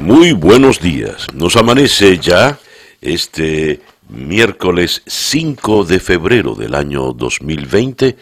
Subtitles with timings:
[0.00, 1.26] Muy buenos días.
[1.34, 2.58] Nos amanece ya
[3.02, 8.16] este miércoles 5 de febrero del año 2020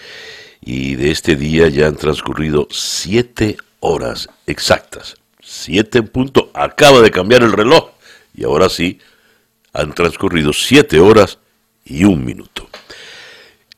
[0.61, 5.15] y de este día ya han transcurrido siete horas exactas.
[5.41, 6.51] Siete en punto.
[6.53, 7.91] Acaba de cambiar el reloj
[8.35, 8.99] y ahora sí
[9.73, 11.39] han transcurrido siete horas
[11.85, 12.69] y un minuto.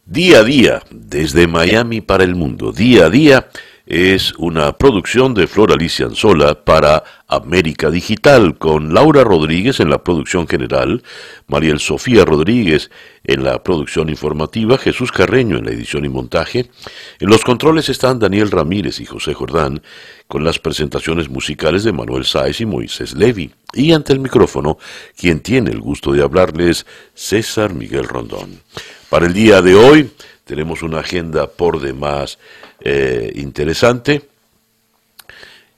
[0.07, 3.51] Día a día, desde Miami para el mundo, día a día
[3.91, 10.05] es una producción de Flor Alicia Anzola para América Digital, con Laura Rodríguez en la
[10.05, 11.03] producción general,
[11.49, 12.89] Mariel Sofía Rodríguez
[13.25, 16.71] en la producción informativa, Jesús Carreño en la edición y montaje.
[17.19, 19.83] En los controles están Daniel Ramírez y José Jordán,
[20.29, 23.51] con las presentaciones musicales de Manuel Sáez y Moisés Levi.
[23.73, 24.79] Y ante el micrófono,
[25.17, 28.61] quien tiene el gusto de hablarles, César Miguel Rondón.
[29.09, 30.11] Para el día de hoy
[30.51, 32.41] tenemos una agenda por demás
[32.81, 34.23] eh, interesante.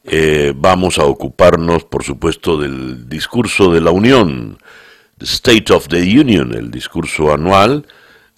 [0.02, 4.56] Eh, vamos a ocuparnos, por supuesto, del discurso de la Unión,
[5.18, 7.86] the State of the Union, el discurso anual,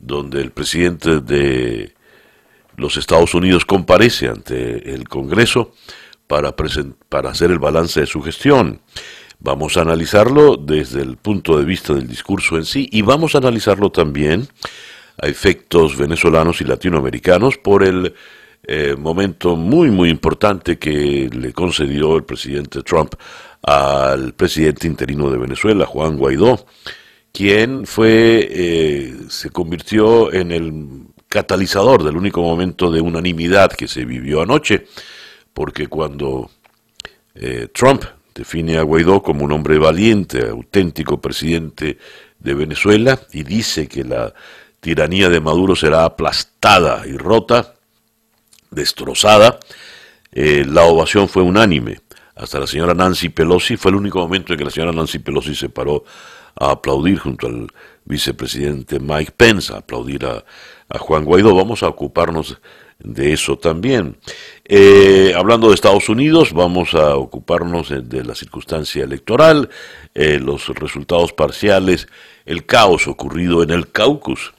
[0.02, 1.94] donde el presidente de
[2.76, 5.72] los Estados Unidos comparece ante el Congreso
[6.26, 6.56] para,
[7.08, 8.80] para hacer el balance de su gestión.
[9.38, 13.38] Vamos a analizarlo desde el punto de vista del discurso en sí y vamos a
[13.38, 14.48] analizarlo también
[15.20, 18.14] a efectos venezolanos y latinoamericanos por el
[18.66, 23.14] eh, momento muy, muy importante que le concedió el presidente Trump
[23.62, 26.66] al presidente interino de Venezuela, Juan Guaidó,
[27.32, 34.04] quien fue, eh, se convirtió en el catalizador del único momento de unanimidad que se
[34.04, 34.86] vivió anoche,
[35.52, 36.50] porque cuando
[37.34, 38.04] eh, Trump
[38.34, 41.98] define a Guaidó como un hombre valiente, auténtico presidente
[42.38, 44.32] de Venezuela, y dice que la
[44.84, 47.72] tiranía de Maduro será aplastada y rota,
[48.70, 49.58] destrozada.
[50.30, 52.00] Eh, la ovación fue unánime.
[52.36, 55.54] Hasta la señora Nancy Pelosi fue el único momento en que la señora Nancy Pelosi
[55.54, 56.04] se paró
[56.54, 57.68] a aplaudir junto al
[58.04, 60.44] vicepresidente Mike Pence, a aplaudir a,
[60.98, 61.54] Juan Guaidó.
[61.54, 62.60] Vamos a ocuparnos
[62.98, 64.18] de eso también.
[64.66, 69.70] Eh, hablando de Estados Unidos, vamos a ocuparnos de, la circunstancia electoral,
[70.14, 72.06] eh, los resultados parciales,
[72.44, 74.52] el caos ocurrido en el Caucus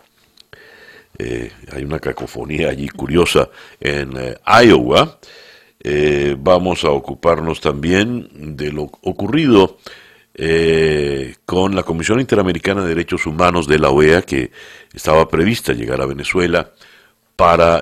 [1.17, 3.49] eh, hay una cacofonía allí curiosa
[3.79, 5.19] en eh, Iowa.
[5.79, 9.77] Eh, vamos a ocuparnos también de lo ocurrido
[11.45, 14.51] con la Comisión Interamericana de Derechos Humanos de la OEA, que
[14.93, 16.71] estaba prevista llegar a Venezuela
[17.37, 17.81] para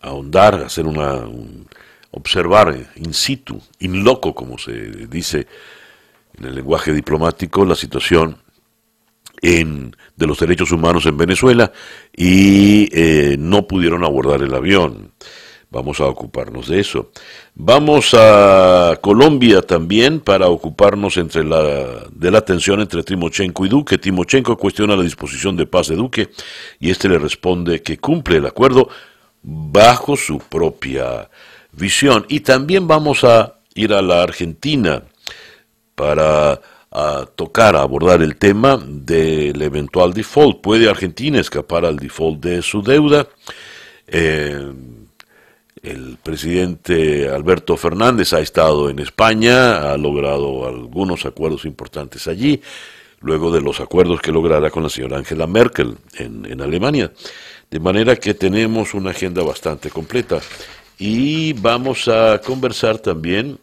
[0.00, 1.24] ahondar, hacer una,
[2.10, 4.72] observar in situ, in loco, como se
[5.06, 5.46] dice
[6.36, 8.38] en el lenguaje diplomático, la situación
[9.42, 11.72] de los derechos humanos en Venezuela
[12.14, 15.12] y eh, no pudieron abordar el avión.
[15.68, 17.10] Vamos a ocuparnos de eso.
[17.54, 23.98] Vamos a Colombia también para ocuparnos entre la, de la tensión entre Timochenko y Duque.
[23.98, 26.30] Timochenko cuestiona la disposición de paz de Duque
[26.78, 28.88] y este le responde que cumple el acuerdo
[29.42, 31.28] bajo su propia
[31.72, 32.24] visión.
[32.28, 35.02] Y también vamos a ir a la Argentina
[35.94, 36.60] para
[36.98, 40.62] a tocar, a abordar el tema del eventual default.
[40.62, 43.28] ¿Puede Argentina escapar al default de su deuda?
[44.06, 44.72] Eh,
[45.82, 52.62] el presidente Alberto Fernández ha estado en España, ha logrado algunos acuerdos importantes allí,
[53.20, 57.12] luego de los acuerdos que logrará con la señora Angela Merkel en, en Alemania.
[57.70, 60.40] De manera que tenemos una agenda bastante completa.
[60.98, 63.58] Y vamos a conversar también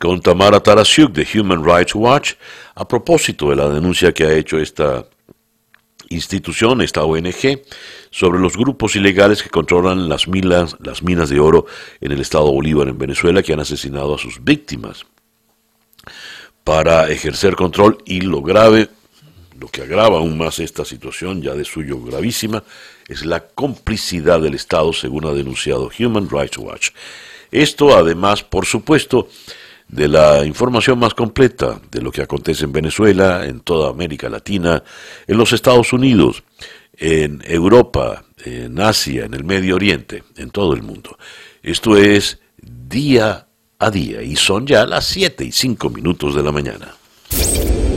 [0.00, 2.32] con Tamara Tarasiuk de Human Rights Watch
[2.74, 5.04] a propósito de la denuncia que ha hecho esta
[6.08, 7.60] institución, esta ONG,
[8.10, 11.66] sobre los grupos ilegales que controlan las minas, las minas de oro
[12.00, 15.04] en el estado Bolívar en Venezuela que han asesinado a sus víctimas.
[16.64, 18.88] Para ejercer control y lo grave,
[19.60, 22.64] lo que agrava aún más esta situación ya de suyo gravísima,
[23.06, 26.88] es la complicidad del Estado según ha denunciado Human Rights Watch.
[27.50, 29.28] Esto además, por supuesto,
[29.90, 34.82] de la información más completa de lo que acontece en Venezuela, en toda América Latina,
[35.26, 36.42] en los Estados Unidos,
[36.96, 41.18] en Europa, en Asia, en el Medio Oriente, en todo el mundo.
[41.62, 43.46] Esto es día
[43.78, 46.94] a día y son ya las 7 y 5 minutos de la mañana.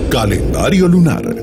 [0.10, 1.36] Calendario lunar.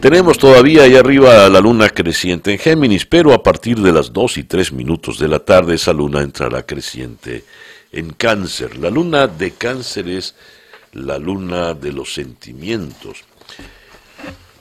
[0.00, 4.38] Tenemos todavía ahí arriba la luna creciente en Géminis, pero a partir de las 2
[4.38, 7.44] y 3 minutos de la tarde esa luna entrará creciente
[7.96, 8.76] en cáncer.
[8.76, 10.34] La luna de cáncer es
[10.92, 13.24] la luna de los sentimientos.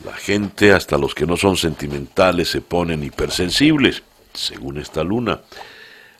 [0.05, 4.03] La gente, hasta los que no son sentimentales, se ponen hipersensibles,
[4.33, 5.41] según esta luna.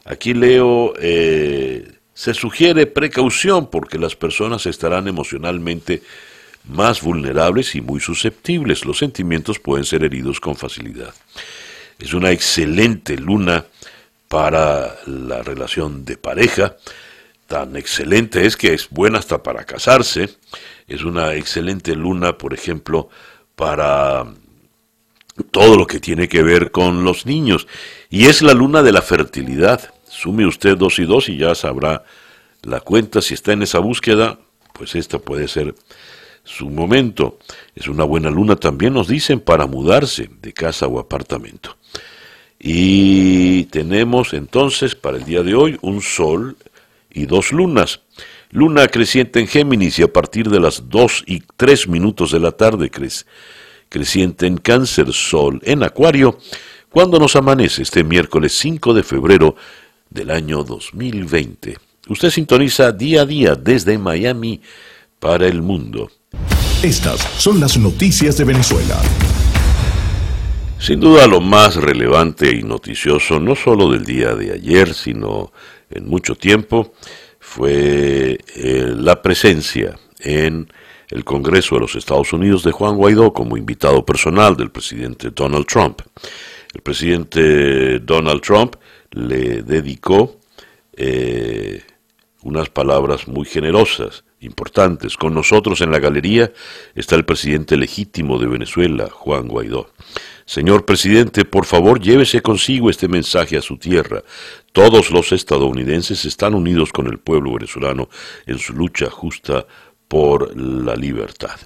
[0.03, 6.01] Aquí leo eh, se sugiere precaución porque las personas estarán emocionalmente
[6.67, 8.85] más vulnerables y muy susceptibles.
[8.85, 11.13] Los sentimientos pueden ser heridos con facilidad.
[11.97, 13.65] Es una excelente luna
[14.27, 16.75] para la relación de pareja.
[17.47, 20.29] Tan excelente es que es buena hasta para casarse.
[20.87, 23.09] Es una excelente luna, por ejemplo,
[23.55, 24.25] para
[25.51, 27.67] todo lo que tiene que ver con los niños.
[28.09, 29.93] Y es la luna de la fertilidad.
[30.07, 32.03] Sume usted dos y dos y ya sabrá
[32.63, 33.21] la cuenta.
[33.21, 34.39] Si está en esa búsqueda,
[34.73, 35.75] pues esta puede ser
[36.43, 37.37] su momento.
[37.75, 41.77] Es una buena luna también, nos dicen, para mudarse de casa o apartamento.
[42.59, 46.57] Y tenemos entonces para el día de hoy un sol
[47.15, 48.01] y dos lunas.
[48.51, 52.51] Luna creciente en Géminis y a partir de las 2 y 3 minutos de la
[52.51, 52.91] tarde
[53.89, 56.37] creciente en Cáncer, Sol en Acuario,
[56.89, 59.55] cuando nos amanece este miércoles 5 de febrero
[60.09, 61.77] del año 2020.
[62.07, 64.61] Usted sintoniza día a día desde Miami
[65.19, 66.11] para el mundo.
[66.83, 69.01] Estas son las noticias de Venezuela.
[70.77, 75.51] Sin duda lo más relevante y noticioso, no solo del día de ayer, sino
[75.89, 76.93] en mucho tiempo,
[77.39, 80.67] fue eh, la presencia en
[81.09, 85.65] el Congreso de los Estados Unidos de Juan Guaidó como invitado personal del presidente Donald
[85.65, 86.01] Trump.
[86.73, 88.75] El presidente Donald Trump
[89.11, 90.39] le dedicó
[90.93, 91.83] eh,
[92.43, 95.17] unas palabras muy generosas, importantes.
[95.17, 96.51] Con nosotros en la galería
[96.93, 99.89] está el presidente legítimo de Venezuela, Juan Guaidó.
[100.45, 104.23] Señor presidente, por favor llévese consigo este mensaje a su tierra.
[104.71, 108.09] Todos los estadounidenses están unidos con el pueblo venezolano
[108.45, 109.65] en su lucha justa
[110.07, 111.59] por la libertad.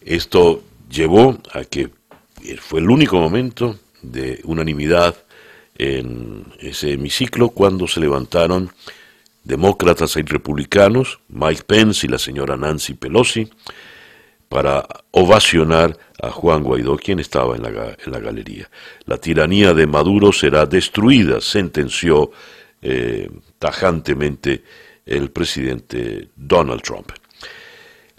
[0.00, 1.90] Esto llevó a que
[2.60, 5.16] fue el único momento de unanimidad
[5.76, 8.70] en ese hemiciclo cuando se levantaron
[9.42, 13.50] demócratas y republicanos, Mike Pence y la señora Nancy Pelosi,
[14.48, 17.68] para ovacionar a Juan Guaidó, quien estaba en la,
[18.04, 18.68] en la galería.
[19.04, 22.30] La tiranía de Maduro será destruida, sentenció
[22.80, 23.28] eh,
[23.58, 24.62] tajantemente
[25.04, 27.10] el presidente Donald Trump.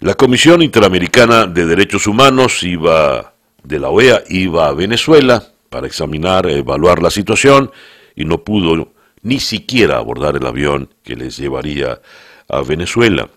[0.00, 6.48] La Comisión Interamericana de Derechos Humanos iba de la OEA iba a Venezuela para examinar,
[6.48, 7.70] evaluar la situación
[8.14, 8.92] y no pudo
[9.22, 12.00] ni siquiera abordar el avión que les llevaría
[12.48, 13.28] a Venezuela.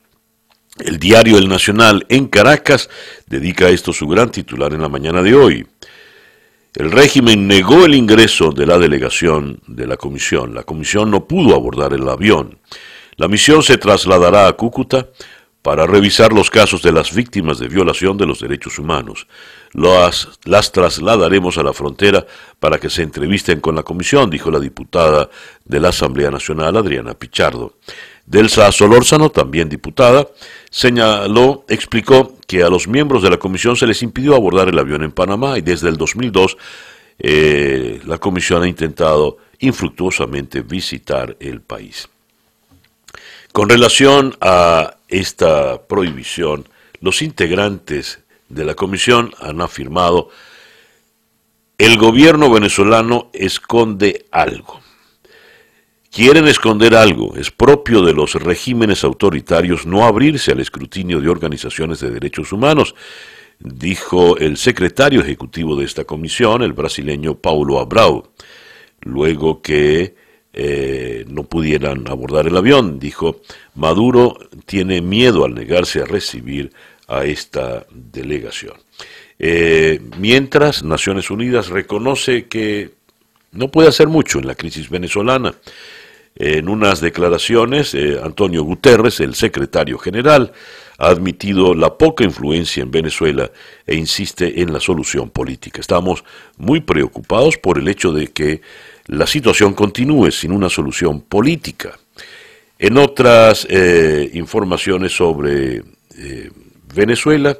[0.79, 2.89] El diario El Nacional en Caracas
[3.27, 5.67] dedica a esto su gran titular en la mañana de hoy.
[6.75, 10.55] El régimen negó el ingreso de la delegación de la comisión.
[10.55, 12.59] La comisión no pudo abordar el avión.
[13.17, 15.09] La misión se trasladará a Cúcuta
[15.61, 19.27] para revisar los casos de las víctimas de violación de los derechos humanos.
[19.73, 22.25] Las, las, trasladaremos a la frontera
[22.59, 25.29] para que se entrevisten con la comisión, dijo la diputada
[25.65, 27.75] de la Asamblea Nacional, Adriana Pichardo.
[28.31, 30.25] Delsa Solórzano, también diputada,
[30.69, 35.03] señaló, explicó que a los miembros de la comisión se les impidió abordar el avión
[35.03, 36.57] en Panamá y desde el 2002
[37.19, 42.07] eh, la comisión ha intentado infructuosamente visitar el país.
[43.51, 46.69] Con relación a esta prohibición,
[47.01, 50.29] los integrantes de la comisión han afirmado
[51.77, 54.79] el gobierno venezolano esconde algo.
[56.11, 57.37] Quieren esconder algo.
[57.37, 62.95] Es propio de los regímenes autoritarios no abrirse al escrutinio de organizaciones de derechos humanos,
[63.59, 68.27] dijo el secretario ejecutivo de esta comisión, el brasileño Paulo Abreu,
[68.99, 70.13] luego que
[70.51, 72.99] eh, no pudieran abordar el avión.
[72.99, 73.39] Dijo,
[73.75, 76.73] Maduro tiene miedo al negarse a recibir
[77.07, 78.73] a esta delegación.
[79.39, 82.89] Eh, mientras, Naciones Unidas reconoce que
[83.53, 85.55] no puede hacer mucho en la crisis venezolana.
[86.35, 90.53] En unas declaraciones, eh, Antonio Guterres, el secretario general,
[90.97, 93.51] ha admitido la poca influencia en Venezuela
[93.85, 95.81] e insiste en la solución política.
[95.81, 96.23] Estamos
[96.57, 98.61] muy preocupados por el hecho de que
[99.07, 101.99] la situación continúe sin una solución política.
[102.79, 105.83] En otras eh, informaciones sobre
[106.17, 106.49] eh,
[106.93, 107.57] Venezuela,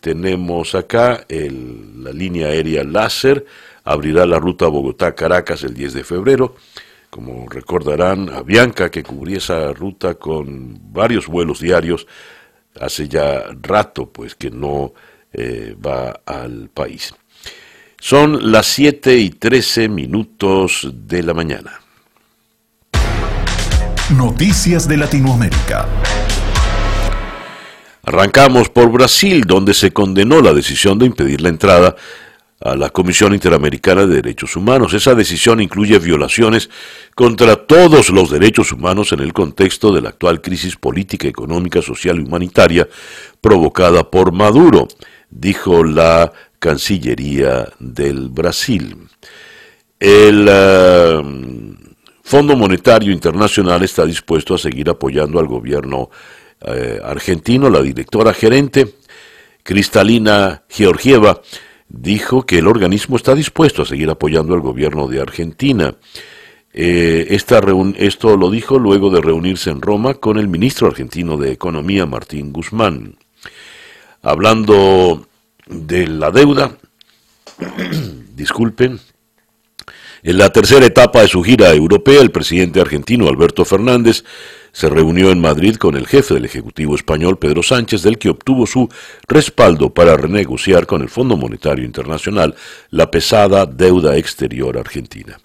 [0.00, 3.46] tenemos acá la línea aérea láser,
[3.84, 6.56] abrirá la ruta Bogotá-Caracas el 10 de febrero.
[7.10, 12.06] Como recordarán, a Bianca, que cubría esa ruta con varios vuelos diarios,
[12.80, 14.94] hace ya rato pues que no
[15.84, 17.14] va al país.
[17.98, 21.80] Son las 7 y 13 minutos de la mañana.
[24.16, 25.86] Noticias de Latinoamérica.
[28.02, 31.94] Arrancamos por Brasil, donde se condenó la decisión de impedir la entrada
[32.60, 34.92] a la Comisión Interamericana de Derechos Humanos.
[34.92, 36.68] Esa decisión incluye violaciones
[37.14, 42.18] contra todos los derechos humanos en el contexto de la actual crisis política, económica, social
[42.18, 42.86] y humanitaria
[43.40, 44.88] provocada por Maduro,
[45.30, 49.08] dijo la Cancillería del Brasil.
[49.98, 51.22] El eh,
[52.22, 56.10] Fondo Monetario Internacional está dispuesto a seguir apoyando al gobierno
[56.60, 57.70] eh, argentino.
[57.70, 58.96] La directora gerente,
[59.62, 61.40] Cristalina Georgieva,
[61.90, 65.94] dijo que el organismo está dispuesto a seguir apoyando al gobierno de Argentina.
[66.72, 72.06] Eh, esto lo dijo luego de reunirse en Roma con el ministro argentino de Economía,
[72.06, 73.16] Martín Guzmán.
[74.22, 75.26] Hablando
[75.66, 76.76] de la deuda,
[78.36, 79.00] disculpen,
[80.22, 84.24] en la tercera etapa de su gira europea, el presidente argentino Alberto Fernández
[84.72, 88.66] se reunió en Madrid con el jefe del Ejecutivo español, Pedro Sánchez, del que obtuvo
[88.66, 88.88] su
[89.28, 92.54] respaldo para renegociar con el Fondo Monetario Internacional
[92.90, 95.38] la pesada deuda exterior argentina.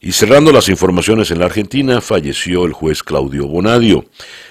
[0.00, 4.04] Y cerrando las informaciones en la Argentina, falleció el juez Claudio Bonadio,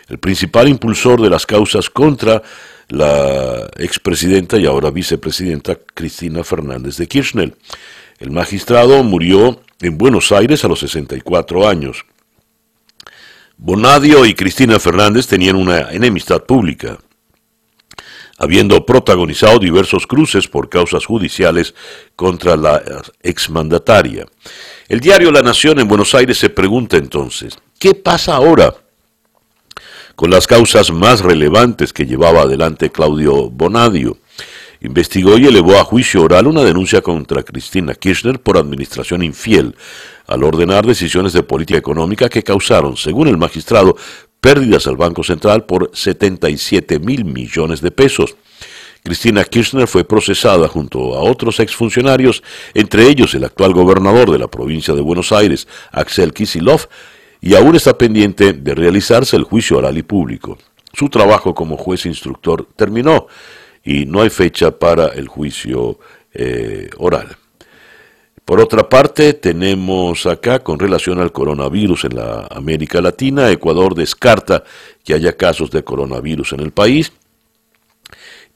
[0.09, 2.41] el principal impulsor de las causas contra
[2.89, 7.55] la expresidenta y ahora vicepresidenta Cristina Fernández de Kirchner.
[8.19, 12.05] El magistrado murió en Buenos Aires a los 64 años.
[13.59, 16.99] Bonadio y Cristina Fernández tenían una enemistad pública,
[18.37, 21.73] habiendo protagonizado diversos cruces por causas judiciales
[22.15, 22.83] contra la
[23.23, 24.27] exmandataria.
[24.87, 28.75] El diario La Nación en Buenos Aires se pregunta entonces, ¿qué pasa ahora
[30.15, 34.19] con las causas más relevantes que llevaba adelante Claudio Bonadio?
[34.81, 39.75] Investigó y elevó a juicio oral una denuncia contra Cristina Kirchner por administración infiel,
[40.27, 43.95] al ordenar decisiones de política económica que causaron, según el magistrado,
[44.39, 48.35] pérdidas al Banco Central por 77 mil millones de pesos.
[49.03, 52.43] Cristina Kirchner fue procesada junto a otros exfuncionarios,
[52.73, 56.87] entre ellos el actual gobernador de la provincia de Buenos Aires, Axel Kisilov,
[57.39, 60.57] y aún está pendiente de realizarse el juicio oral y público.
[60.93, 63.27] Su trabajo como juez instructor terminó
[63.87, 65.97] y no hay fecha para el juicio
[66.33, 67.37] eh, oral.
[68.43, 74.65] Por otra parte, tenemos acá, con relación al coronavirus en la América Latina, Ecuador descarta
[75.05, 77.13] que haya casos de coronavirus en el país.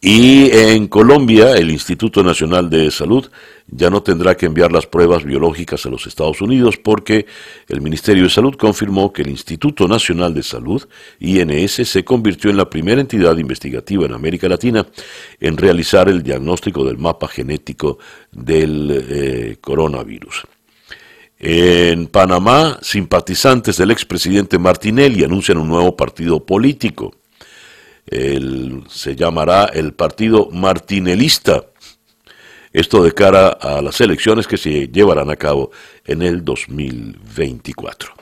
[0.03, 3.29] Y en Colombia, el Instituto Nacional de Salud
[3.67, 7.27] ya no tendrá que enviar las pruebas biológicas a los Estados Unidos porque
[7.67, 10.87] el Ministerio de Salud confirmó que el Instituto Nacional de Salud,
[11.19, 14.87] INS, se convirtió en la primera entidad investigativa en América Latina
[15.39, 17.99] en realizar el diagnóstico del mapa genético
[18.31, 20.47] del eh, coronavirus.
[21.37, 27.20] En Panamá, simpatizantes del expresidente Martinelli anuncian un nuevo partido político
[28.09, 31.65] se llamará el Partido Martinelista.
[32.73, 35.71] Esto de cara a las elecciones que se llevarán a cabo
[36.05, 38.13] en el 2024.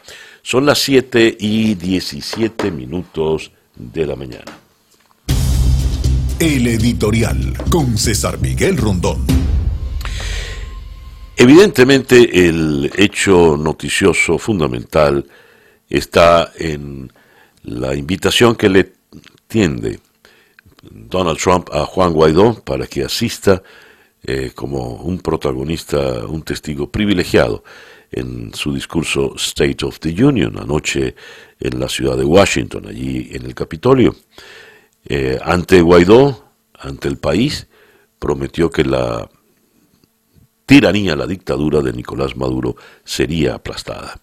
[0.42, 4.58] Son las 7 y 17 minutos de la mañana.
[6.40, 9.26] El editorial con César Miguel Rondón.
[11.36, 15.26] Evidentemente el hecho noticioso fundamental
[15.90, 17.12] está en
[17.64, 18.99] la invitación que le
[19.50, 20.00] tiende
[20.84, 23.62] Donald Trump a Juan Guaidó para que asista
[24.24, 27.64] eh, como un protagonista, un testigo privilegiado
[28.12, 31.16] en su discurso State of the Union anoche
[31.60, 34.16] en la ciudad de Washington, allí en el Capitolio.
[35.06, 37.68] Eh, ante Guaidó, ante el país,
[38.20, 39.30] prometió que la
[40.66, 44.20] tiranía, la dictadura de Nicolás Maduro sería aplastada.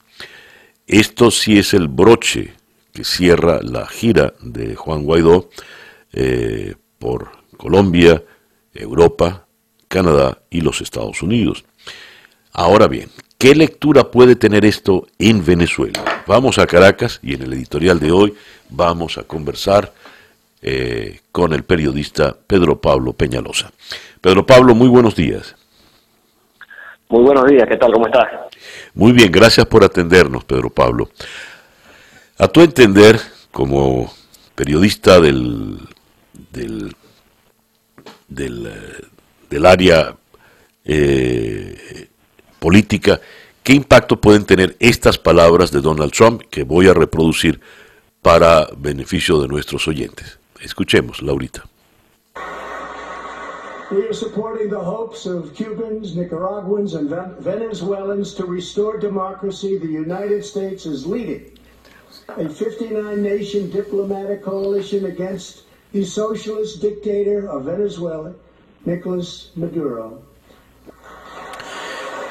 [0.86, 2.54] Esto sí es el broche
[2.96, 5.50] que cierra la gira de Juan Guaidó
[6.14, 8.22] eh, por Colombia,
[8.72, 9.44] Europa,
[9.86, 11.66] Canadá y los Estados Unidos.
[12.52, 16.02] Ahora bien, ¿qué lectura puede tener esto en Venezuela?
[16.26, 18.34] Vamos a Caracas y en el editorial de hoy
[18.70, 19.92] vamos a conversar
[20.62, 23.72] eh, con el periodista Pedro Pablo Peñalosa.
[24.22, 25.54] Pedro Pablo, muy buenos días.
[27.10, 27.92] Muy buenos días, ¿qué tal?
[27.92, 28.24] ¿Cómo estás?
[28.94, 31.10] Muy bien, gracias por atendernos, Pedro Pablo.
[32.38, 33.18] A tu entender,
[33.50, 34.12] como
[34.54, 35.78] periodista del,
[36.52, 36.94] del,
[38.36, 40.14] eh, área
[40.84, 42.08] eh,
[42.58, 43.18] política,
[43.62, 47.58] ¿qué impacto pueden tener estas palabras de Donald Trump que voy a reproducir
[48.20, 50.38] para beneficio de nuestros oyentes?
[50.60, 51.64] Escuchemos, Laurita.
[53.90, 57.08] We are supporting the hopes of Cubans, Nicaraguans, and
[57.40, 59.78] Venezuelans to restore democracy.
[59.78, 61.55] The United States is leading
[62.28, 68.34] a 59 nation diplomatic coalition against the socialist dictator of Venezuela,
[68.84, 70.22] Nicolas Maduro.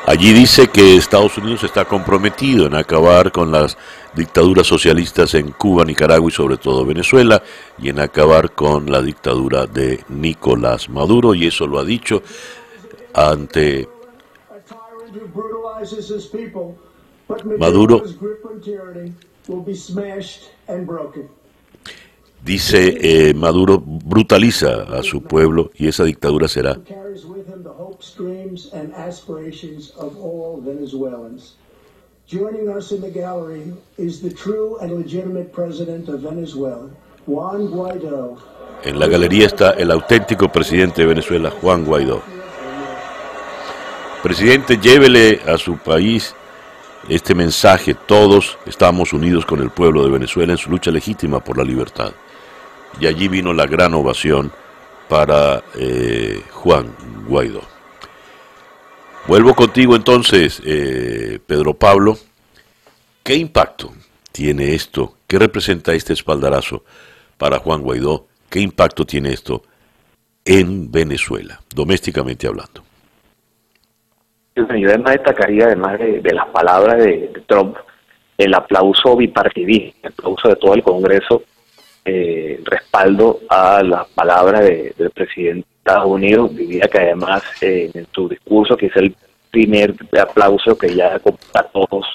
[0.07, 3.75] Allí dice que Estados Unidos está comprometido en acabar con las
[4.13, 7.41] dictaduras socialistas en Cuba, Nicaragua y sobre todo Venezuela
[7.79, 12.21] y en acabar con la dictadura de Nicolás Maduro y eso lo ha dicho
[13.13, 13.89] ante
[17.57, 18.03] Maduro
[22.43, 26.77] dice eh, Maduro brutaliza a su pueblo y esa dictadura será
[32.27, 36.89] Joining us in the gallery is the true and legitimate president of Venezuela,
[37.27, 38.37] Juan Guaidó.
[38.83, 42.23] En la galería está el auténtico presidente de Venezuela, Juan Guaidó.
[44.23, 46.33] Presidente, llévele a su país
[47.09, 47.93] este mensaje.
[47.93, 52.11] Todos estamos unidos con el pueblo de Venezuela en su lucha legítima por la libertad.
[52.99, 54.51] Y allí vino la gran ovación
[55.07, 56.95] para eh, Juan
[57.27, 57.61] Guaidó.
[59.27, 62.17] Vuelvo contigo entonces, eh, Pedro Pablo.
[63.23, 63.91] ¿Qué impacto
[64.31, 65.17] tiene esto?
[65.27, 66.83] ¿Qué representa este espaldarazo
[67.37, 68.27] para Juan Guaidó?
[68.49, 69.63] ¿Qué impacto tiene esto
[70.45, 72.84] en Venezuela, domésticamente hablando?
[74.55, 77.75] Yo además destacaría, además de, las palabras de, Trump,
[78.37, 81.43] el aplauso bipartidista, el aplauso de todo el Congreso,
[82.05, 88.27] eh, respaldo a las palabras del presidente Estados Unidos, diría que además eh, en su
[88.27, 89.15] discurso, que es el
[89.51, 91.15] primer aplauso que ya
[91.53, 92.05] a todos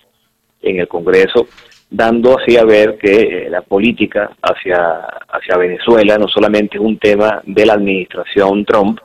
[0.61, 1.47] en el Congreso,
[1.89, 6.99] dando así a ver que eh, la política hacia, hacia Venezuela no solamente es un
[6.99, 8.99] tema de la administración Trump,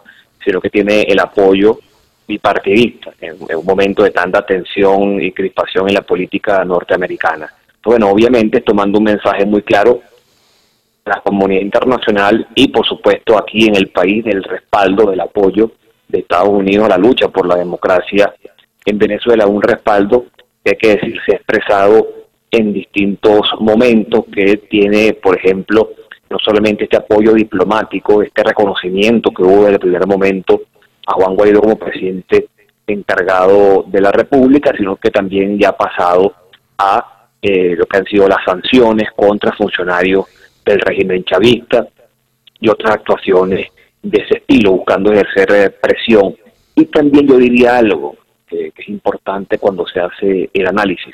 [0.43, 1.79] sino que tiene el apoyo
[2.27, 7.51] bipartidista en, un momento de tanta tensión y crispación en la política norteamericana.
[7.83, 10.01] Bueno, obviamente tomando un mensaje muy claro
[11.05, 15.71] la comunidad internacional y por supuesto aquí en el país del respaldo, del apoyo
[16.07, 18.33] de Estados Unidos a la lucha por la democracia
[18.85, 20.25] en Venezuela, un respaldo
[20.63, 22.07] que hay que decir se ha expresado
[22.49, 25.91] en distintos momentos, que tiene, por ejemplo,
[26.29, 30.61] no solamente este apoyo diplomático, este reconocimiento que hubo desde el primer momento
[31.05, 32.47] a Juan Guaidó como presidente
[32.87, 36.33] encargado de la República, sino que también ya ha pasado
[36.77, 40.25] a eh, lo que han sido las sanciones contra funcionarios
[40.65, 41.87] del régimen chavista
[42.59, 43.67] y otras actuaciones
[44.01, 46.35] de ese estilo, buscando ejercer eh, presión.
[46.75, 48.15] Y también yo diría algo
[48.47, 51.13] que, es importante cuando se hace el análisis,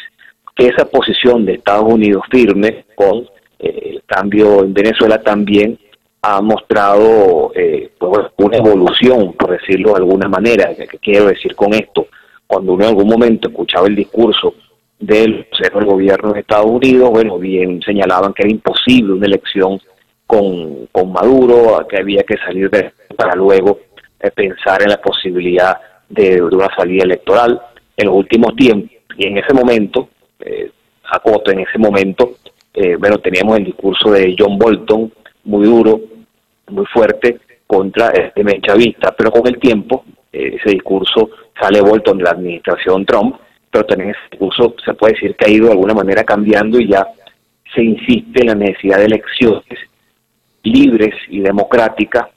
[0.55, 3.25] que esa posición de Estados Unidos firme con
[3.59, 5.77] eh, el cambio en Venezuela también
[6.21, 10.73] ha mostrado eh, pues, una evolución, por decirlo de alguna manera.
[10.75, 12.07] ¿Qué quiero decir con esto?
[12.45, 14.53] Cuando uno en algún momento escuchaba el discurso
[14.99, 19.79] del del gobierno de Estados Unidos, bueno, bien señalaban que era imposible una elección
[20.27, 23.79] con, con Maduro, que había que salir de para luego
[24.19, 27.59] eh, pensar en la posibilidad de, una salida electoral.
[27.97, 30.71] En los últimos tiempos, y en ese momento, eh,
[31.11, 32.35] acoto, en ese momento,
[32.73, 35.11] eh, bueno, teníamos el discurso de John Bolton,
[35.43, 35.99] muy duro,
[36.67, 37.39] muy fuerte,
[37.71, 43.05] contra este chavista, pero con el tiempo, eh, ese discurso sale Bolton de la administración
[43.05, 43.37] Trump,
[43.71, 46.89] pero también ese discurso se puede decir que ha ido de alguna manera cambiando y
[46.89, 47.07] ya
[47.73, 49.79] se insiste en la necesidad de elecciones
[50.63, 52.27] libres y democráticas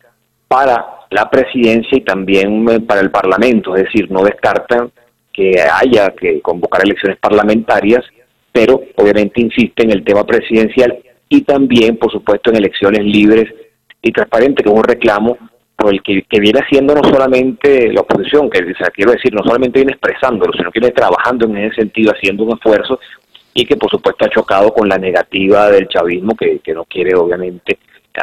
[0.47, 4.93] para la presidencia y también eh, para el Parlamento, es decir, no descartan
[5.33, 8.05] que haya que convocar elecciones parlamentarias,
[8.53, 10.97] pero obviamente insiste en el tema presidencial
[11.35, 13.53] y también, por supuesto, en elecciones libres
[14.01, 15.37] y transparentes, que es un reclamo
[15.77, 18.61] por el que, viene haciendo no solamente la oposición, que
[18.95, 22.53] quiero decir, no solamente viene expresándolo, sino que viene trabajando en ese sentido, haciendo un
[22.53, 23.01] esfuerzo
[23.53, 27.17] y que por supuesto ha chocado con la negativa del chavismo, que, que no quiere
[27.17, 27.79] obviamente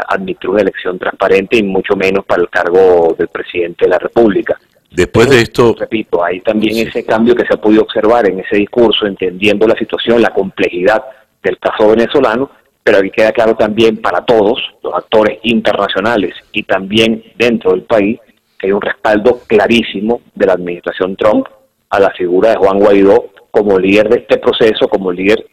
[0.08, 4.58] admitir una elección transparente y mucho menos para el cargo del presidente de la República.
[4.90, 5.76] Después de esto...
[5.78, 9.76] Repito, hay también ese cambio que se ha podido observar en ese discurso, entendiendo la
[9.76, 11.04] situación, la complejidad
[11.44, 12.50] del caso venezolano,
[12.84, 18.20] pero aquí queda claro también para todos, los actores internacionales y también dentro del país,
[18.58, 21.48] que hay un respaldo clarísimo de la administración Trump
[21.90, 25.46] a la figura de Juan Guaidó como líder de este proceso, como líder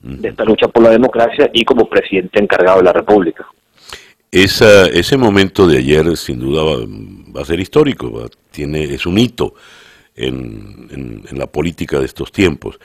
[0.00, 3.46] de esta lucha por la democracia y como presidente encargado de la República.
[4.30, 9.54] Esa, ese momento de ayer sin duda va, a ser histórico, tiene, es un hito
[10.16, 12.78] en, la política de estos tiempos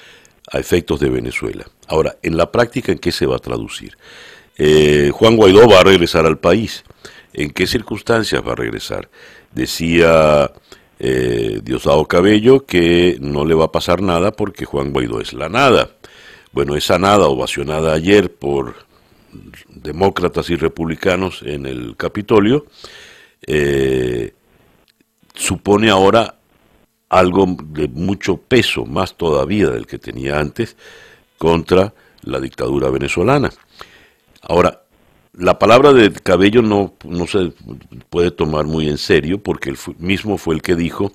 [0.52, 1.66] a efectos de Venezuela.
[1.88, 3.98] Ahora, en la práctica, ¿en qué se va a traducir?
[4.58, 6.84] Eh, Juan Guaidó va a regresar al país.
[7.34, 9.10] ¿En qué circunstancias va a regresar?
[9.54, 10.52] Decía
[11.00, 15.50] eh, Diosdado Cabello que no le va a pasar nada porque Juan Guaidó es la
[15.50, 15.92] nada.
[16.52, 18.88] Bueno, esa nada ovacionada ayer por
[19.68, 22.66] demócratas y republicanos en el Capitolio,
[23.46, 24.34] eh,
[25.36, 26.37] supone ahora
[27.10, 30.76] algo de mucho peso, más todavía del que tenía antes,
[31.38, 31.94] contra
[32.24, 33.50] la dictadura venezolana.
[34.42, 34.82] Ahora,
[35.34, 37.54] la palabra de Cabello no, no se
[38.10, 41.14] puede tomar muy en serio porque él mismo fue el que dijo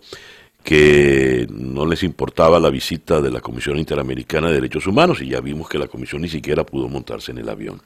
[0.62, 5.40] que no les importaba la visita de la Comisión Interamericana de Derechos Humanos y ya
[5.40, 7.82] vimos que la comisión ni siquiera pudo montarse en el avión.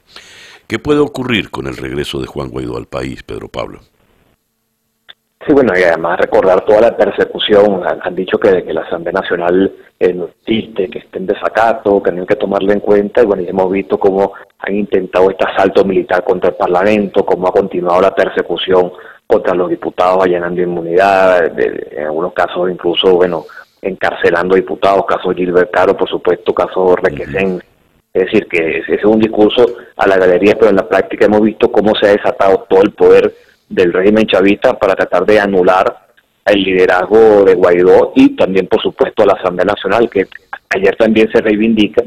[0.67, 3.81] ¿Qué puede ocurrir con el regreso de Juan Guaidó al país, Pedro Pablo?
[5.47, 7.83] Sí, bueno, y además recordar toda la persecución.
[8.03, 12.11] Han, dicho que, que, la Asamblea Nacional eh, no existe, que está en desacato, que
[12.11, 13.23] no hay que tomarla en cuenta.
[13.23, 17.47] Y bueno, ya hemos visto cómo han intentado este asalto militar contra el Parlamento, cómo
[17.47, 18.91] ha continuado la persecución
[19.25, 23.45] contra los diputados allanando inmunidad, en algunos casos incluso, bueno,
[23.83, 27.63] encarcelando diputados, caso Gilbert Caro, por supuesto, caso Requesén.
[28.13, 29.65] Es decir, que ese es un discurso
[29.97, 32.93] a la galería, pero en la práctica hemos visto cómo se ha desatado todo el
[32.93, 33.33] poder
[33.69, 36.07] del régimen chavista para tratar de anular
[36.45, 40.27] el liderazgo de Guaidó y también, por supuesto, a la Asamblea Nacional, que
[40.71, 42.03] ayer también se reivindica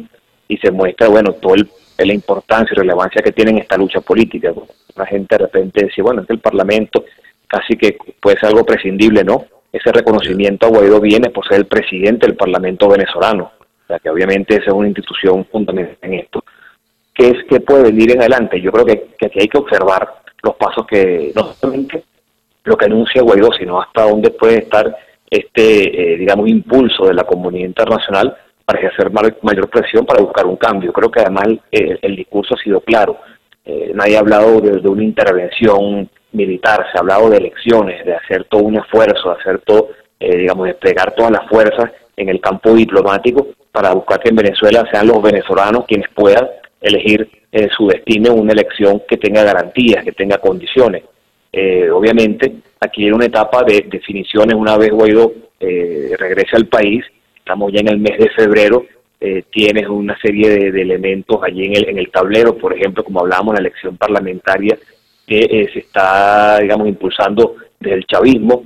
[0.48, 4.54] y se muestra, bueno, todo el, la importancia y relevancia que tiene esta lucha política.
[4.96, 7.04] La gente de repente dice, bueno, es el Parlamento,
[7.48, 9.46] casi que puede ser algo prescindible, ¿no?
[9.72, 13.52] Ese reconocimiento a Guaidó viene por ser el presidente del Parlamento venezolano,
[13.88, 16.44] o que obviamente esa es una institución fundamental en esto.
[17.14, 18.62] ¿Qué es que puede venir en adelante?
[18.62, 20.08] Yo creo que, que aquí hay que observar
[20.44, 22.04] los pasos que, no solamente
[22.64, 24.96] lo que anuncia Guaidó, sino hasta dónde puede estar
[25.30, 30.56] este, eh, digamos, impulso de la comunidad internacional para ejercer mayor presión para buscar un
[30.56, 30.94] cambio.
[30.94, 33.18] Creo que además el, discurso ha sido claro.
[33.66, 38.46] Eh, nadie ha hablado de, una intervención militar, se ha hablado de elecciones, de hacer
[38.46, 42.74] todo un esfuerzo, de hacer todo, eh, digamos, desplegar todas las fuerzas en el campo
[42.74, 46.48] diplomático para buscar que en Venezuela sean los venezolanos quienes puedan
[46.82, 51.04] elegir eh, su destino en una elección que tenga garantías, que tenga condiciones.
[51.52, 57.04] Eh, obviamente, aquí hay una etapa de definiciones una vez Guaidó eh, regrese al país,
[57.36, 58.86] estamos ya en el mes de febrero,
[59.20, 63.22] eh, tienes una serie de, elementos allí en el, en el tablero, por ejemplo, como
[63.22, 64.78] hablábamos, la elección parlamentaria
[65.28, 68.64] que se está, digamos, impulsando desde el chavismo,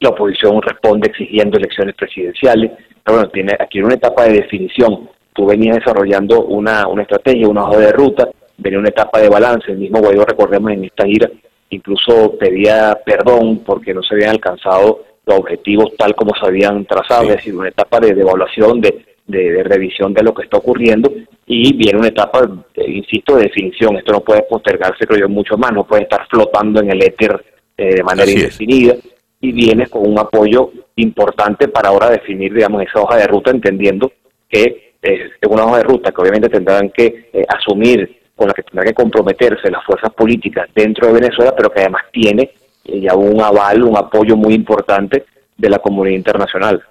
[0.00, 5.46] la oposición responde exigiendo elecciones presidenciales, pero bueno, tiene aquí una etapa de definición tú
[5.46, 9.78] venías desarrollando una, una estrategia, una hoja de ruta, venía una etapa de balance, el
[9.78, 11.30] mismo Guaidó, recordemos en esta gira,
[11.70, 17.22] incluso pedía perdón porque no se habían alcanzado los objetivos tal como se habían trazado,
[17.22, 21.08] es decir, una etapa de, evaluación, de, de, revisión de lo que está ocurriendo
[21.46, 22.40] y viene una etapa,
[22.84, 23.96] insisto, de definición.
[23.96, 27.44] Esto no puede postergarse, creo yo, mucho más, no puede estar flotando en el éter
[27.76, 28.96] eh, de manera indefinida
[29.40, 34.10] y viene con un apoyo importante para ahora definir, digamos, esa hoja de ruta, entendiendo
[34.48, 38.62] que es una hoja de ruta que obviamente tendrán que eh, asumir, con la que
[38.62, 42.50] tendrán que comprometerse las fuerzas políticas dentro de Venezuela, pero que además tiene
[42.84, 45.24] eh, ya un aval, un apoyo muy importante
[45.56, 46.82] de la comunidad internacional.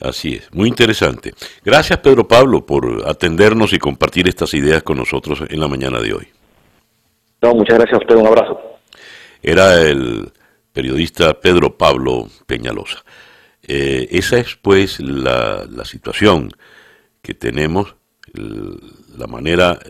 [0.00, 1.32] Así es, muy interesante.
[1.64, 6.12] Gracias Pedro Pablo por atendernos y compartir estas ideas con nosotros en la mañana de
[6.12, 6.28] hoy.
[7.40, 8.60] No, muchas gracias a usted, un abrazo.
[9.42, 10.30] Era el
[10.72, 13.04] periodista Pedro Pablo Peñalosa.
[13.66, 16.50] Eh, esa es pues la, la situación
[17.24, 17.96] que tenemos,
[18.34, 19.80] la manera,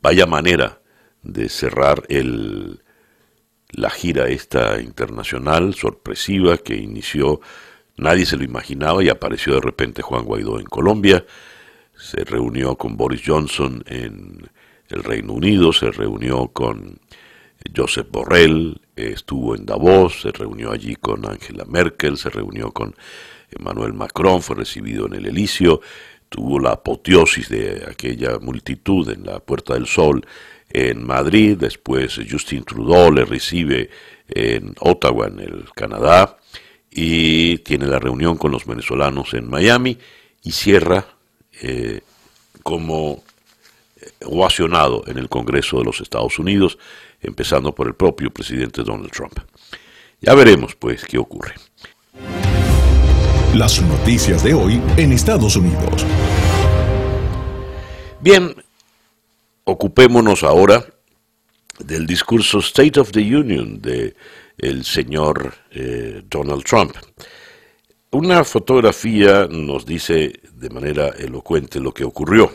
[0.00, 0.80] vaya manera
[1.22, 2.80] de cerrar el,
[3.68, 7.42] la gira esta internacional sorpresiva que inició,
[7.98, 11.26] nadie se lo imaginaba y apareció de repente Juan Guaidó en Colombia,
[11.94, 14.48] se reunió con Boris Johnson en
[14.88, 16.98] el Reino Unido, se reunió con
[17.76, 22.96] Joseph Borrell, estuvo en Davos, se reunió allí con Angela Merkel, se reunió con
[23.50, 25.82] Emmanuel Macron, fue recibido en el Elíseo,
[26.30, 30.24] tuvo la apoteosis de aquella multitud en la Puerta del Sol
[30.70, 33.90] en Madrid, después Justin Trudeau le recibe
[34.28, 36.38] en Ottawa, en el Canadá,
[36.90, 39.98] y tiene la reunión con los venezolanos en Miami
[40.42, 41.04] y cierra
[41.60, 42.00] eh,
[42.62, 43.22] como
[44.24, 46.78] ovacionado en el Congreso de los Estados Unidos,
[47.20, 49.38] empezando por el propio presidente Donald Trump.
[50.20, 51.54] Ya veremos pues qué ocurre.
[53.54, 56.06] Las noticias de hoy en Estados Unidos.
[58.20, 58.54] Bien,
[59.64, 60.86] ocupémonos ahora
[61.80, 64.14] del discurso State of the Union de
[64.56, 66.94] el señor eh, Donald Trump.
[68.12, 72.52] Una fotografía nos dice de manera elocuente lo que ocurrió.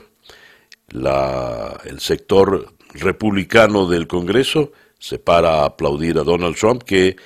[0.92, 7.18] La, el sector republicano del Congreso se para a aplaudir a Donald Trump que,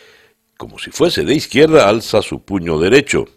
[0.57, 3.27] como si fuese de izquierda, alza su puño derecho.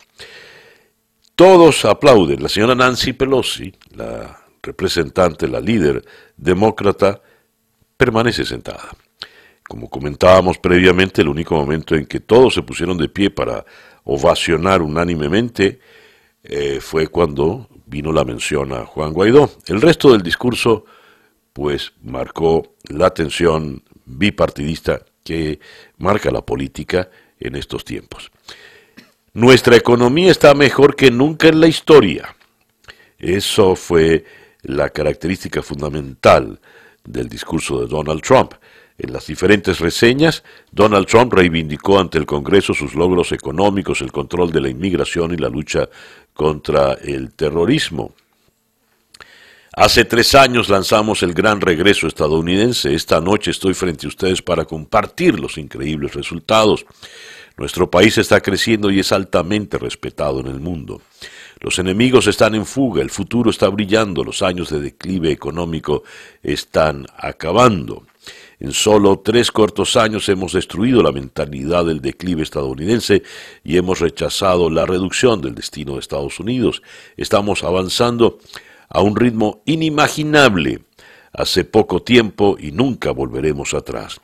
[1.43, 2.41] Todos aplauden.
[2.41, 6.05] La señora Nancy Pelosi, la representante, la líder
[6.37, 7.21] demócrata,
[7.97, 8.91] permanece sentada.
[9.69, 13.65] Como comentábamos previamente, el único momento en que todos se pusieron de pie para
[14.05, 15.81] ovacionar unánimemente
[16.45, 19.51] eh, fue cuando vino la mención a Juan Guaidó.
[19.67, 20.85] El resto del discurso
[21.53, 25.59] pues marcó la tensión bipartidista que
[25.99, 28.31] marca la política en estos tiempos.
[29.35, 32.37] Nuestra economía está mejor que nunca en la historia.
[33.19, 34.27] Eso fue
[34.61, 36.61] la característica fundamental
[37.03, 38.53] del discurso de Donald Trump.
[38.99, 44.53] En las diferentes reseñas, Donald Trump reivindicó ante el Congreso sus logros económicos, el control
[44.53, 45.89] de la inmigración y la lucha
[46.35, 48.15] contra el terrorismo.
[49.75, 52.95] Hace tres años lanzamos el gran regreso estadounidense.
[52.95, 56.85] Esta noche estoy frente a ustedes para compartir los increíbles resultados.
[57.63, 61.01] Nuestro país está creciendo y es altamente respetado en el mundo.
[61.61, 66.03] Los enemigos están en fuga, el futuro está brillando, los años de declive económico
[66.43, 68.03] están acabando.
[68.59, 73.23] En solo tres cortos años hemos destruido la mentalidad del declive estadounidense
[73.63, 76.83] y hemos rechazado la reducción del destino de Estados Unidos.
[77.17, 78.41] Estamos avanzando
[78.89, 80.81] a un ritmo inimaginable
[81.33, 84.21] hace poco tiempo y nunca volveremos atrás.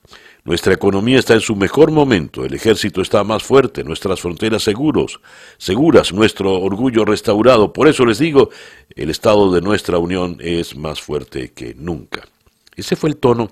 [0.48, 5.20] Nuestra economía está en su mejor momento, el ejército está más fuerte, nuestras fronteras seguros,
[5.58, 7.70] seguras, nuestro orgullo restaurado.
[7.70, 8.48] Por eso les digo,
[8.96, 12.26] el estado de nuestra unión es más fuerte que nunca.
[12.74, 13.50] Ese fue el tono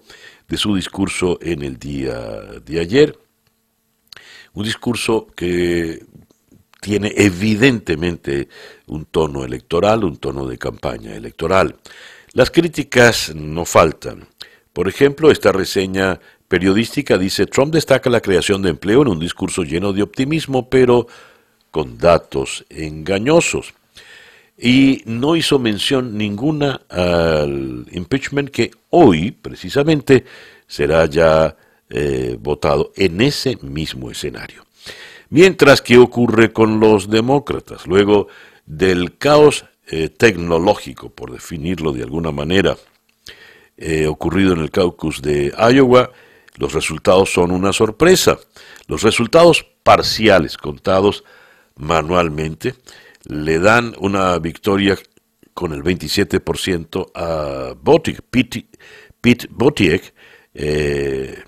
[0.48, 2.18] de su discurso en el día
[2.64, 3.18] de ayer.
[4.54, 6.02] Un discurso que
[6.80, 8.48] tiene evidentemente
[8.86, 11.76] un tono electoral, un tono de campaña electoral.
[12.32, 14.26] Las críticas no faltan.
[14.72, 19.62] Por ejemplo, esta reseña periodística dice, Trump destaca la creación de empleo en un discurso
[19.62, 21.06] lleno de optimismo, pero
[21.70, 23.74] con datos engañosos.
[24.58, 30.24] Y no hizo mención ninguna al impeachment que hoy, precisamente,
[30.66, 31.56] será ya
[31.90, 34.64] eh, votado en ese mismo escenario.
[35.28, 37.86] Mientras, ¿qué ocurre con los demócratas?
[37.86, 38.28] Luego
[38.64, 42.76] del caos eh, tecnológico, por definirlo de alguna manera,
[43.76, 46.10] eh, ocurrido en el caucus de Iowa,
[46.56, 48.38] los resultados son una sorpresa.
[48.86, 51.24] Los resultados parciales contados
[51.76, 52.74] manualmente
[53.24, 54.96] le dan una victoria
[55.54, 58.66] con el 27% a Botiek, Pete,
[59.20, 59.48] Pete
[60.54, 61.42] eh,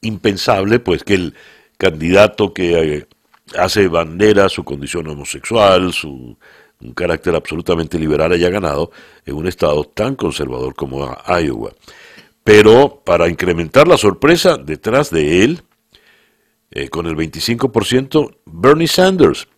[0.00, 1.34] impensable pues que el
[1.76, 3.06] candidato que eh,
[3.56, 6.36] hace bandera su condición homosexual, su
[6.80, 8.90] un carácter absolutamente liberal haya ganado
[9.24, 11.72] en un estado tan conservador como Iowa.
[12.46, 15.62] Pero para incrementar la sorpresa, detrás de él,
[16.70, 19.48] eh, con el 25%, Bernie Sanders.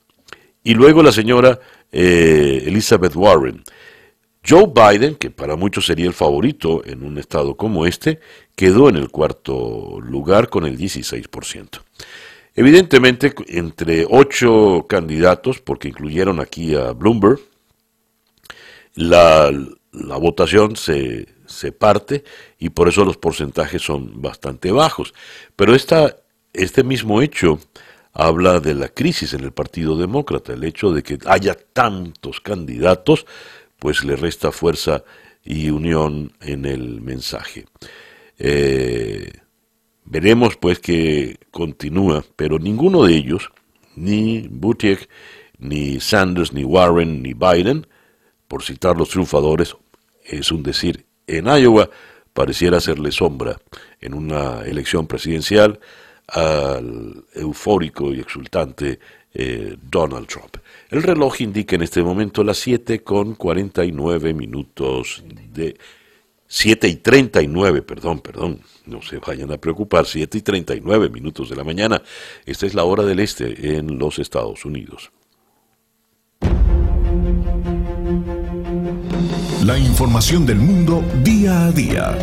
[0.64, 1.60] Y luego la señora
[1.92, 3.62] eh, Elizabeth Warren.
[4.42, 8.20] Joe Biden, que para muchos sería el favorito en un estado como este,
[8.56, 11.82] quedó en el cuarto lugar con el 16%.
[12.54, 17.38] Evidentemente, entre ocho candidatos, porque incluyeron aquí a Bloomberg,
[18.94, 19.52] la,
[19.92, 22.24] la votación se, se parte
[22.58, 25.14] y por eso los porcentajes son bastante bajos.
[25.56, 26.16] Pero esta,
[26.52, 27.60] este mismo hecho
[28.12, 33.26] habla de la crisis en el Partido Demócrata, el hecho de que haya tantos candidatos,
[33.78, 35.04] pues le resta fuerza
[35.44, 37.66] y unión en el mensaje.
[38.38, 39.32] Eh,
[40.04, 43.50] veremos pues que continúa, pero ninguno de ellos,
[43.94, 45.08] ni Buttigieg,
[45.58, 47.86] ni Sanders, ni Warren, ni Biden,
[48.48, 49.76] por citar los triunfadores,
[50.24, 51.90] es un decir, en Iowa
[52.38, 53.60] pareciera hacerle sombra
[54.00, 55.80] en una elección presidencial
[56.28, 59.00] al eufórico y exultante
[59.34, 60.56] eh, Donald Trump.
[60.88, 65.76] El reloj indica en este momento las 7 con 49 minutos de
[66.46, 71.56] 7 y 39, perdón, perdón, no se vayan a preocupar, 7 y 39 minutos de
[71.56, 72.00] la mañana.
[72.46, 75.10] Esta es la hora del este en los Estados Unidos.
[79.64, 82.16] La información del mundo día a día.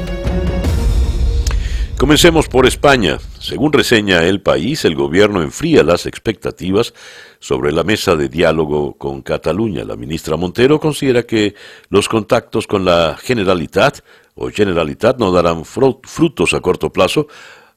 [1.97, 3.19] Comencemos por España.
[3.39, 6.93] Según reseña El País, el gobierno enfría las expectativas
[7.39, 9.83] sobre la mesa de diálogo con Cataluña.
[9.83, 11.55] La ministra Montero considera que
[11.89, 13.99] los contactos con la Generalitat
[14.35, 17.27] o Generalitat no darán frutos a corto plazo,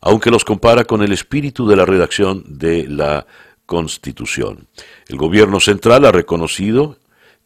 [0.01, 3.27] aunque los compara con el espíritu de la redacción de la
[3.67, 4.69] Constitución.
[5.09, 6.97] El gobierno central ha reconocido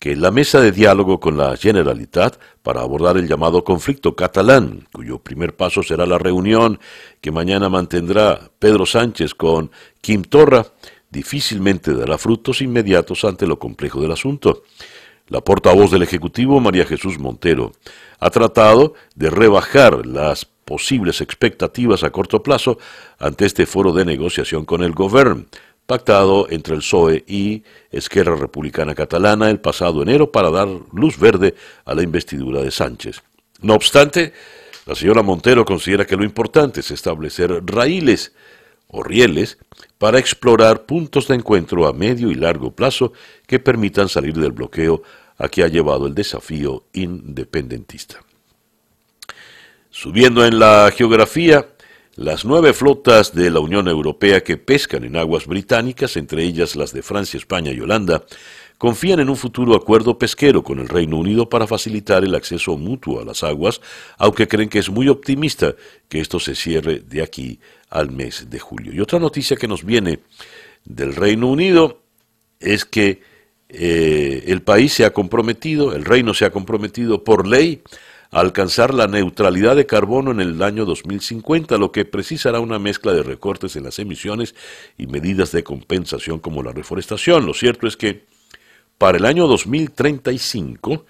[0.03, 5.21] que la mesa de diálogo con la Generalitat para abordar el llamado conflicto catalán, cuyo
[5.21, 6.81] primer paso será la reunión
[7.21, 10.67] que mañana mantendrá Pedro Sánchez con Kim Torra,
[11.09, 14.65] difícilmente dará frutos inmediatos ante lo complejo del asunto.
[15.29, 17.71] La portavoz del Ejecutivo, María Jesús Montero,
[18.19, 22.77] ha tratado de rebajar las posibles expectativas a corto plazo
[23.21, 25.45] ante este foro de negociación con el Gobierno,
[25.87, 31.55] pactado entre el PSOE y Esquerra Republicana Catalana el pasado enero para dar luz verde
[31.85, 33.23] a la investidura de Sánchez.
[33.61, 34.33] No obstante,
[34.87, 38.33] la señora Montero considera que lo importante es establecer raíles
[38.89, 39.59] o rieles
[39.99, 43.13] para explorar puntos de encuentro a medio y largo plazo
[43.47, 45.03] que permitan salir del bloqueo
[45.39, 48.23] a que ha llevado el desafío independentista.
[49.91, 51.72] Subiendo en la geografía,
[52.15, 56.93] las nueve flotas de la Unión Europea que pescan en aguas británicas, entre ellas las
[56.93, 58.25] de Francia, España y Holanda,
[58.77, 63.21] confían en un futuro acuerdo pesquero con el Reino Unido para facilitar el acceso mutuo
[63.21, 63.81] a las aguas,
[64.19, 65.75] aunque creen que es muy optimista
[66.09, 68.93] que esto se cierre de aquí al mes de julio.
[68.93, 70.21] Y otra noticia que nos viene
[70.85, 72.03] del Reino Unido
[72.61, 73.23] es que
[73.69, 77.83] eh, el país se ha comprometido, el reino se ha comprometido por ley
[78.33, 83.23] alcanzar la neutralidad de carbono en el año 2050, lo que precisará una mezcla de
[83.23, 84.55] recortes en las emisiones
[84.97, 87.45] y medidas de compensación como la reforestación.
[87.45, 88.25] Lo cierto es que
[88.97, 91.05] para el año 2035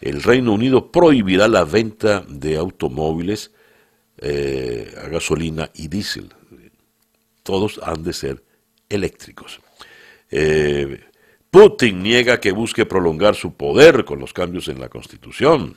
[0.00, 3.52] el Reino Unido prohibirá la venta de automóviles
[4.18, 6.34] eh, a gasolina y diésel.
[7.44, 8.42] Todos han de ser
[8.88, 9.60] eléctricos.
[10.28, 11.04] Eh,
[11.50, 15.76] Putin niega que busque prolongar su poder con los cambios en la Constitución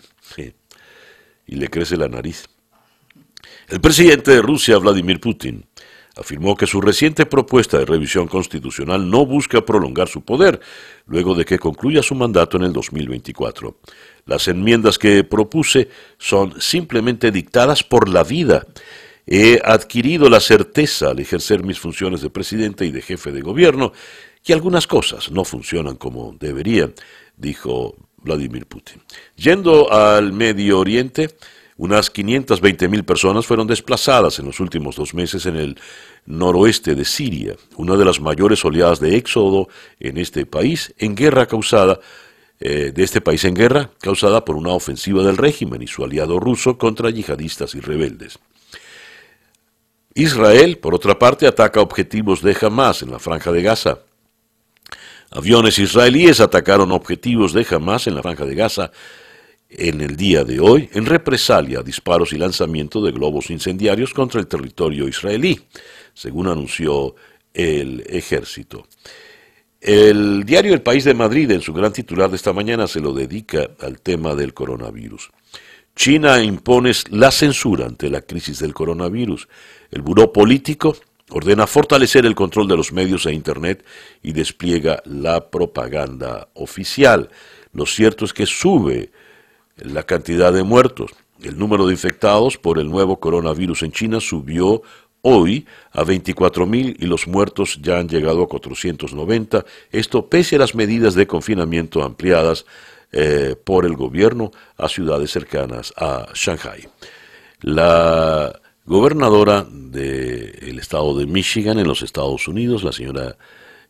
[1.46, 2.48] y le crece la nariz.
[3.68, 5.66] El presidente de Rusia, Vladimir Putin,
[6.16, 10.60] afirmó que su reciente propuesta de revisión constitucional no busca prolongar su poder,
[11.06, 13.78] luego de que concluya su mandato en el 2024.
[14.26, 18.68] Las enmiendas que propuse son simplemente dictadas por la vida.
[19.26, 23.94] He adquirido la certeza al ejercer mis funciones de presidente y de jefe de gobierno
[24.44, 26.94] que algunas cosas no funcionan como deberían,
[27.38, 29.02] dijo Vladimir Putin.
[29.36, 31.36] Yendo al Medio Oriente,
[31.78, 35.80] unas 520 mil personas fueron desplazadas en los últimos dos meses en el
[36.26, 39.68] noroeste de Siria, una de las mayores oleadas de éxodo
[40.00, 42.00] en este país, en guerra causada
[42.60, 46.40] eh, de este país en guerra, causada por una ofensiva del régimen y su aliado
[46.40, 48.38] ruso contra yihadistas y rebeldes.
[50.14, 54.00] Israel, por otra parte, ataca objetivos de Hamas en la franja de Gaza.
[55.34, 58.92] Aviones israelíes atacaron objetivos de Hamas en la franja de Gaza
[59.70, 64.42] en el día de hoy en represalia a disparos y lanzamiento de globos incendiarios contra
[64.42, 65.58] el territorio israelí,
[66.14, 67.16] según anunció
[67.54, 68.86] el ejército.
[69.80, 73.14] El diario El País de Madrid, en su gran titular de esta mañana, se lo
[73.14, 75.32] dedica al tema del coronavirus.
[75.96, 79.48] China impone la censura ante la crisis del coronavirus.
[79.92, 80.98] El Buró Político
[81.32, 83.86] ordena fortalecer el control de los medios e Internet
[84.22, 87.30] y despliega la propaganda oficial.
[87.74, 89.12] Lo cierto es que sube
[89.78, 91.12] la cantidad de muertos.
[91.42, 94.84] El número de infectados por el nuevo coronavirus en China subió
[95.22, 99.66] hoy a 24.000 y los muertos ya han llegado a 490.
[99.92, 102.66] Esto pese a las medidas de confinamiento ampliadas
[103.12, 106.88] eh, por el gobierno a ciudades cercanas a Shanghai.
[107.62, 113.38] La gobernadora del estado de Michigan en los Estados Unidos, la señora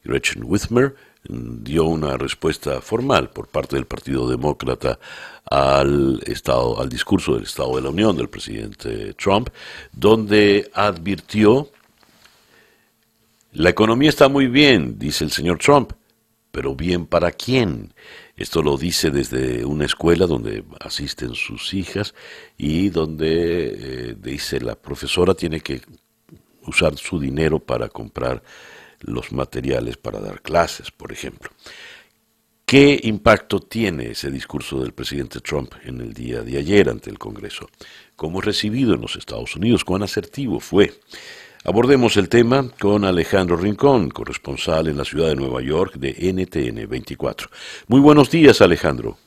[0.03, 4.99] Gretchen Whitmer, dio una respuesta formal por parte del Partido Demócrata
[5.45, 9.49] al estado, al discurso del Estado de la Unión del presidente Trump,
[9.91, 11.69] donde advirtió
[13.53, 15.91] la economía está muy bien, dice el señor Trump,
[16.51, 17.93] pero bien para quién.
[18.41, 22.15] Esto lo dice desde una escuela donde asisten sus hijas
[22.57, 25.79] y donde eh, dice la profesora tiene que
[26.65, 28.41] usar su dinero para comprar
[29.01, 31.51] los materiales para dar clases, por ejemplo.
[32.65, 37.19] ¿Qué impacto tiene ese discurso del presidente Trump en el día de ayer ante el
[37.19, 37.69] Congreso?
[38.15, 39.85] ¿Cómo recibido en los Estados Unidos?
[39.85, 40.91] ¿Cuán asertivo fue?
[41.63, 46.89] Abordemos el tema con Alejandro Rincón, corresponsal en la ciudad de Nueva York de NTN
[46.89, 47.49] 24.
[47.87, 49.17] Muy buenos días, Alejandro.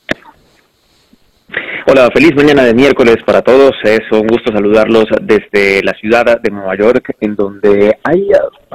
[1.87, 3.70] Hola, feliz mañana de miércoles para todos.
[3.85, 8.29] Es un gusto saludarlos desde la ciudad de Nueva York, en donde hay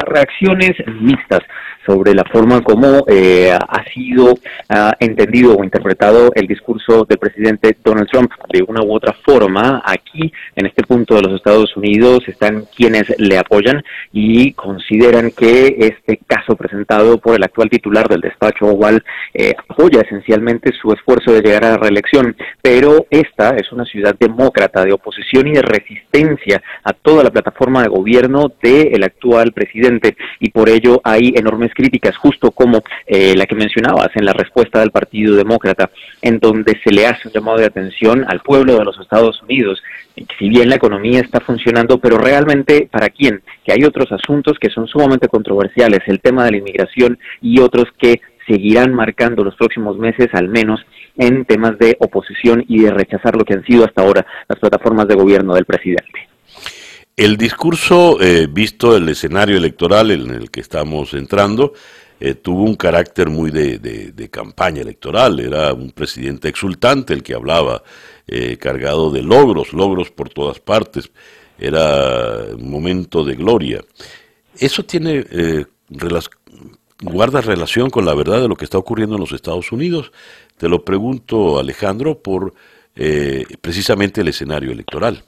[0.05, 1.41] reacciones mixtas
[1.89, 4.35] sobre la forma como eh, ha sido
[4.99, 8.31] entendido o interpretado el discurso del presidente Donald Trump.
[8.53, 13.09] De una u otra forma, aquí, en este punto de los Estados Unidos, están quienes
[13.17, 13.83] le apoyan
[14.13, 20.01] y consideran que este caso presentado por el actual titular del despacho Oval eh, apoya
[20.01, 24.93] esencialmente su esfuerzo de llegar a la reelección, pero esta es una ciudad demócrata de
[24.93, 30.69] oposición y de resistencia a toda la plataforma de gobierno del actual presidente y por
[30.69, 35.37] ello hay enormes críticas, justo como eh, la que mencionabas en la respuesta del Partido
[35.37, 35.89] Demócrata,
[36.21, 39.81] en donde se le hace un llamado de atención al pueblo de los Estados Unidos,
[40.37, 44.69] si bien la economía está funcionando, pero realmente para quién, que hay otros asuntos que
[44.69, 49.97] son sumamente controversiales, el tema de la inmigración y otros que seguirán marcando los próximos
[49.97, 50.81] meses al menos
[51.15, 55.07] en temas de oposición y de rechazar lo que han sido hasta ahora las plataformas
[55.07, 56.28] de gobierno del presidente.
[57.19, 61.73] El discurso, eh, visto el escenario electoral en el que estamos entrando,
[62.17, 65.41] eh, tuvo un carácter muy de, campaña electoral.
[65.41, 67.83] Era un presidente exultante el que hablaba,
[68.25, 71.11] eh, cargado de logros, logros por todas partes.
[71.57, 73.83] Era un momento de gloria.
[74.57, 75.25] Eso tiene
[77.01, 80.13] guarda relación con la verdad de lo que está ocurriendo en los Estados Unidos.
[80.55, 82.53] Te lo pregunto, Alejandro, por
[82.95, 85.25] eh, precisamente el escenario electoral.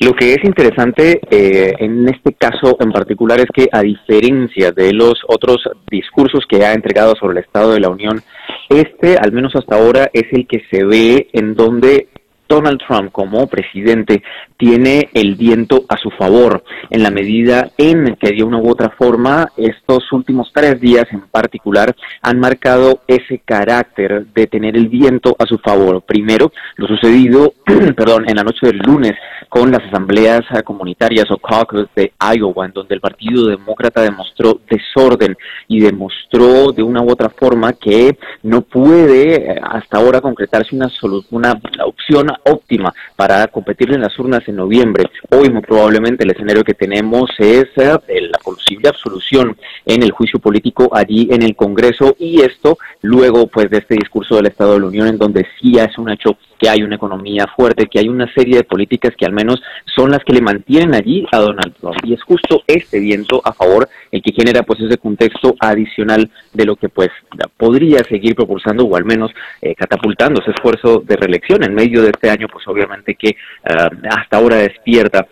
[0.00, 4.92] Lo que es interesante eh, en este caso en particular es que a diferencia de
[4.92, 5.56] los otros
[5.90, 8.22] discursos que ha entregado sobre el Estado de la Unión,
[8.68, 12.08] este, al menos hasta ahora, es el que se ve en donde
[12.48, 14.22] Donald Trump como presidente
[14.56, 18.90] tiene el viento a su favor en la medida en que de una u otra
[18.90, 25.36] forma estos últimos tres días en particular han marcado ese carácter de tener el viento
[25.38, 26.02] a su favor.
[26.02, 27.54] Primero, lo sucedido,
[27.96, 29.14] perdón, en la noche del lunes
[29.48, 35.36] con las asambleas comunitarias o caucus de Iowa, en donde el Partido Demócrata demostró desorden
[35.68, 40.90] y demostró de una u otra forma que no puede eh, hasta ahora concretarse una,
[41.30, 45.04] una opción óptima para competir en las urnas en noviembre.
[45.30, 50.38] Hoy muy probablemente el escenario que tenemos es eh, la posible absolución en el juicio
[50.38, 54.80] político allí en el Congreso y esto luego pues de este discurso del Estado de
[54.80, 58.08] la Unión en donde sí es un hecho que hay una economía fuerte, que hay
[58.08, 59.62] una serie de políticas que al menos
[59.94, 61.96] son las que le mantienen allí a Donald Trump.
[62.04, 66.64] Y es justo este viento a favor el que genera pues ese contexto adicional de
[66.64, 67.10] lo que pues
[67.56, 69.30] podría seguir propulsando o al menos
[69.60, 73.90] eh, catapultando ese esfuerzo de reelección en medio de este año, pues obviamente que ah,
[74.10, 75.26] hasta ahora despierta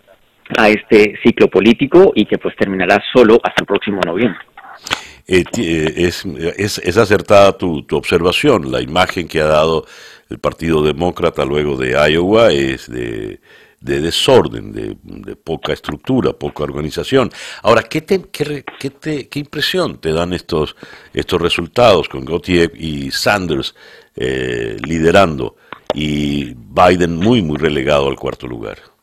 [0.57, 4.39] a este ciclo político y que pues terminará solo hasta el próximo noviembre.
[5.27, 9.85] Eh, eh, es, es, acertada tu, tu observación, la imagen que ha dado
[10.29, 13.39] el Partido Demócrata luego de Iowa es de,
[13.79, 17.31] desorden, de, poca estructura, poca organización.
[17.63, 20.75] Ahora, ¿qué, te, qué, qué, qué impresión te dan estos,
[21.13, 23.75] estos resultados con Gautier y Sanders
[24.15, 25.55] eh, liderando
[25.93, 28.94] y Biden muy, muy relegado al cuarto lugar?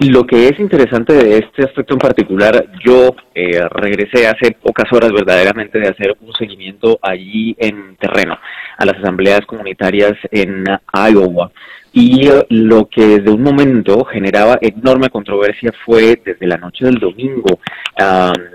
[0.00, 5.10] Lo que es interesante de este aspecto en particular, yo eh, regresé hace pocas horas
[5.10, 8.38] verdaderamente de hacer un seguimiento allí en terreno
[8.76, 11.50] a las asambleas comunitarias en Iowa
[11.98, 17.58] y lo que desde un momento generaba enorme controversia fue desde la noche del domingo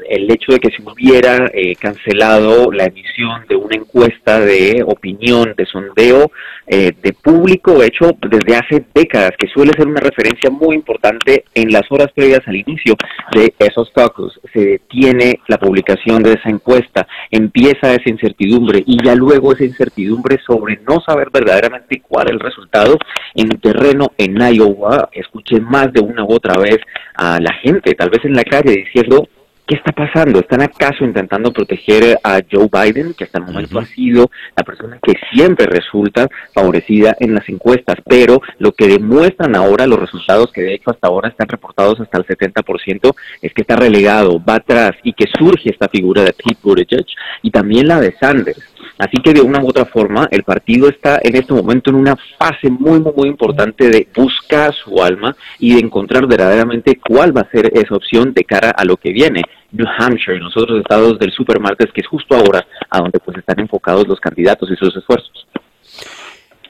[0.08, 5.56] el hecho de que se hubiera eh, cancelado la emisión de una encuesta de opinión,
[5.58, 6.32] de sondeo
[6.68, 11.72] eh, de público hecho desde hace décadas, que suele ser una referencia muy importante en
[11.72, 12.96] las horas previas al inicio
[13.34, 14.40] de esos tacos.
[14.54, 20.40] Se detiene la publicación de esa encuesta, empieza esa incertidumbre y ya luego esa incertidumbre
[20.46, 22.98] sobre no saber verdaderamente cuál es el resultado
[23.36, 26.78] en terreno en Iowa, escuché más de una u otra vez
[27.16, 29.28] a la gente, tal vez en la calle, diciendo,
[29.72, 30.40] ¿qué está pasando?
[30.40, 35.00] ¿Están acaso intentando proteger a Joe Biden, que hasta el momento ha sido la persona
[35.02, 37.96] que siempre resulta favorecida en las encuestas?
[38.06, 42.18] Pero lo que demuestran ahora los resultados, que de hecho hasta ahora están reportados hasta
[42.18, 46.60] el 70%, es que está relegado, va atrás y que surge esta figura de Pete
[46.62, 47.06] Buttigieg
[47.42, 48.71] y también la de Sanders
[49.02, 52.16] Así que de una u otra forma, el partido está en este momento en una
[52.38, 57.42] fase muy, muy, muy importante de buscar su alma y de encontrar verdaderamente cuál va
[57.42, 59.42] a ser esa opción de cara a lo que viene.
[59.72, 63.60] New Hampshire los otros estados del supermarket, que es justo ahora a donde pues están
[63.60, 65.48] enfocados los candidatos y sus esfuerzos.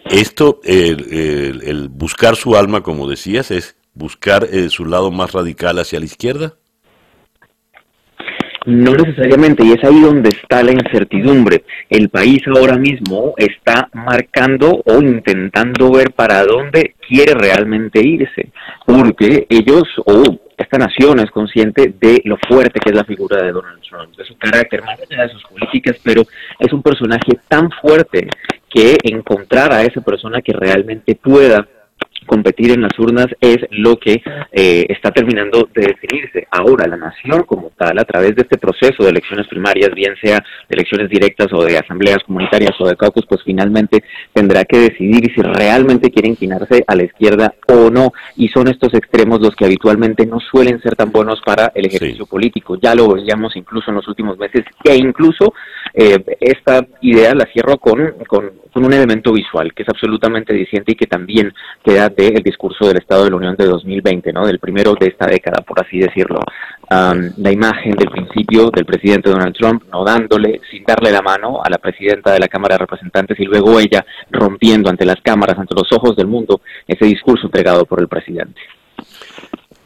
[0.06, 6.00] Esto, el, buscar su alma, como decías, es buscar eh, su lado más radical hacia
[6.00, 6.54] la izquierda.
[8.66, 11.64] No necesariamente, y es ahí donde está la incertidumbre.
[11.90, 18.52] El país ahora mismo está marcando o intentando ver para dónde quiere realmente irse,
[18.86, 23.52] porque ellos o esta nación es consciente de lo fuerte que es la figura de
[23.52, 26.22] Donald Trump, de su carácter, más de sus políticas, pero
[26.60, 28.28] es un personaje tan fuerte
[28.70, 31.68] que encontrar a esa persona que realmente pueda
[32.32, 34.22] competir en las urnas es lo que
[34.54, 36.48] eh, está terminando de definirse.
[36.50, 40.38] Ahora, la nación como tal, a través de este proceso de elecciones primarias, bien sea
[40.38, 44.02] de elecciones directas o de asambleas comunitarias o de caucus, pues finalmente
[44.32, 48.14] tendrá que decidir si realmente quiere inclinarse a la izquierda o no.
[48.38, 52.26] Y son estos extremos los que habitualmente no suelen ser tan buenos para el ejercicio
[52.28, 52.78] político.
[52.82, 55.54] Ya lo veíamos incluso en los últimos meses e incluso
[55.94, 60.96] eh, esta idea la cierro con, con, un elemento visual que es absolutamente diciente y
[60.96, 61.54] que también
[61.84, 64.46] queda del discurso del Estado de la Unión de 2020, ¿no?
[64.46, 66.40] del primero de esta década, por así decirlo.
[66.90, 71.70] la imagen del principio del presidente Donald Trump no dándole, sin darle la mano a
[71.70, 75.74] la presidenta de la Cámara de Representantes y luego ella rompiendo ante las cámaras, ante
[75.74, 78.62] los ojos del mundo, ese discurso entregado por el presidente.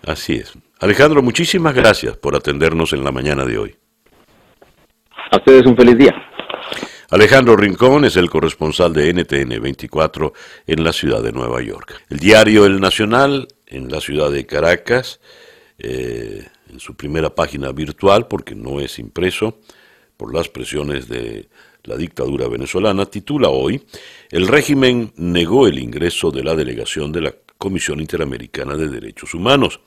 [0.06, 0.58] Así es.
[0.80, 3.76] Alejandro, muchísimas gracias por atendernos en la mañana de hoy.
[5.32, 6.14] A ustedes un feliz día.
[7.12, 10.34] Alejandro Rincón es el corresponsal de NTN 24
[10.66, 12.02] en la ciudad de Nueva York.
[12.10, 15.20] El diario El Nacional en la ciudad de Caracas,
[15.78, 19.60] eh, en su primera página virtual, porque no es impreso,
[20.18, 21.48] por las presiones de
[21.84, 23.84] la dictadura venezolana, titula hoy,
[24.32, 29.80] El régimen negó el ingreso de la delegación de la Comisión Interamericana de Derechos Humanos.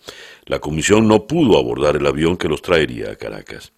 [0.46, 3.72] La comisión no pudo abordar el avión que los traería a Caracas.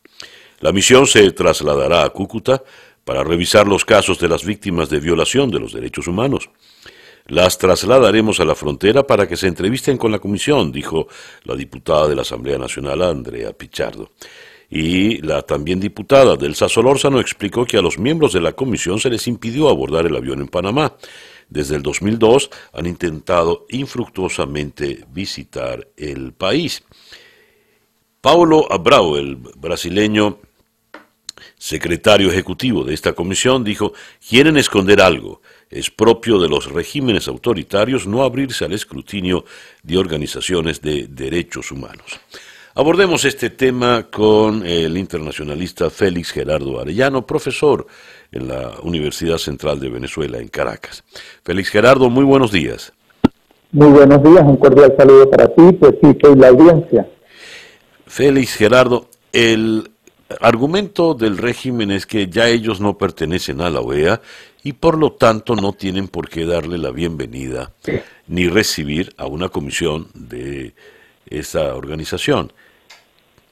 [0.61, 2.63] La misión se trasladará a Cúcuta
[3.05, 6.51] para revisar los casos de las víctimas de violación de los derechos humanos.
[7.27, 11.07] Las trasladaremos a la frontera para que se entrevisten con la comisión, dijo
[11.45, 14.11] la diputada de la Asamblea Nacional, Andrea Pichardo.
[14.69, 19.11] Y la también diputada del Solórzano explicó que a los miembros de la comisión se
[19.11, 20.97] les impidió abordar el avión en Panamá.
[21.49, 26.85] Desde el 2002 han intentado infructuosamente visitar el país.
[28.21, 30.39] Paulo Abrao, el brasileño
[31.61, 33.93] secretario ejecutivo de esta comisión, dijo,
[34.27, 35.43] quieren esconder algo.
[35.69, 39.45] Es propio de los regímenes autoritarios no abrirse al escrutinio
[39.83, 42.19] de organizaciones de derechos humanos.
[42.75, 47.87] Abordemos este tema con el internacionalista Félix Gerardo Arellano, profesor
[48.33, 51.05] en la Universidad Central de Venezuela en Caracas.
[51.45, 52.95] Félix Gerardo, muy buenos días.
[53.71, 57.07] Muy buenos días, un cordial saludo para ti, pues sí, soy la audiencia.
[58.07, 59.91] Félix Gerardo, el
[60.41, 64.21] argumento del régimen es que ya ellos no pertenecen a la OEA
[64.63, 67.73] y por lo tanto no tienen por qué darle la bienvenida
[68.29, 70.75] ni recibir a una comisión de
[71.29, 72.53] esa organización.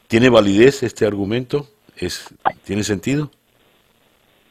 [0.07, 1.67] ¿Tiene validez este argumento?
[1.97, 2.29] ¿Es,
[2.65, 3.31] ¿Tiene sentido?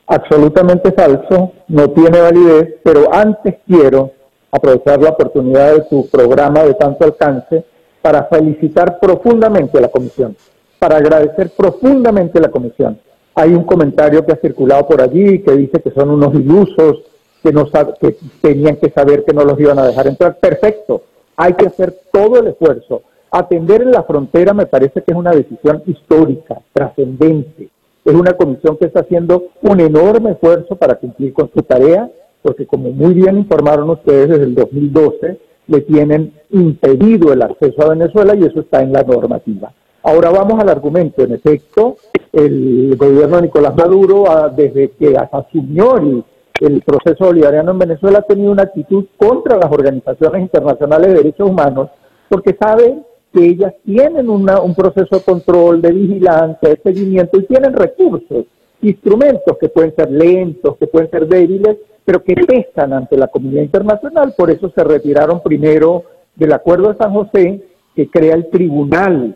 [0.08, 4.12] Absolutamente falso, no tiene validez, pero antes quiero
[4.52, 7.66] aprovechar la oportunidad de tu programa de tanto alcance
[8.02, 10.36] para felicitar profundamente a la comisión
[10.80, 13.00] para agradecer profundamente la comisión.
[13.36, 17.04] Hay un comentario que ha circulado por allí que dice que son unos ilusos,
[17.44, 17.66] que, no
[18.00, 20.38] que tenían que saber que no los iban a dejar entrar.
[20.40, 21.04] Perfecto,
[21.36, 23.04] hay que hacer todo el esfuerzo.
[23.30, 27.70] Atender en la frontera me parece que es una decisión histórica, trascendente.
[28.06, 32.10] Es una comisión que está haciendo un enorme esfuerzo para cumplir con su tarea,
[32.42, 37.90] porque como muy bien informaron ustedes, desde el 2012 le tienen impedido el acceso a
[37.90, 39.74] Venezuela y eso está en la normativa.
[40.08, 41.22] Ahora vamos al argumento.
[41.22, 41.98] En efecto,
[42.32, 48.22] el gobierno de Nicolás Maduro, ah, desde que asumió el, proceso bolivariano en Venezuela, ha
[48.22, 51.90] tenido una actitud contra las organizaciones internacionales de derechos humanos,
[52.30, 53.04] porque sabe
[53.34, 58.46] que ellas tienen un proceso de control, de vigilancia, de seguimiento y tienen recursos,
[58.82, 63.64] instrumentos que pueden ser lentos, que pueden ser débiles, pero que pesan ante la comunidad
[63.64, 64.34] internacional.
[64.38, 66.04] Por eso se retiraron primero
[66.34, 67.62] del Acuerdo de San José,
[67.94, 69.36] que crea el Tribunal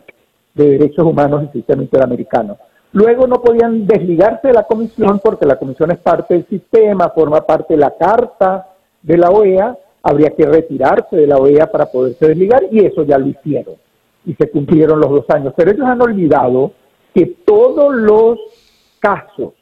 [0.54, 2.58] de Derechos Humanos del Sistema Interamericano.
[2.92, 7.40] Luego no podían desligarse de la comisión porque la comisión es parte del sistema, forma
[7.40, 8.68] parte de la carta
[9.00, 13.18] de la OEA, habría que retirarse de la OEA para poderse desligar y eso ya
[13.18, 13.74] lo hicieron
[14.24, 15.54] y se cumplieron los dos años.
[15.56, 16.72] Pero ellos han olvidado
[17.14, 18.38] que todos los
[19.00, 19.54] casos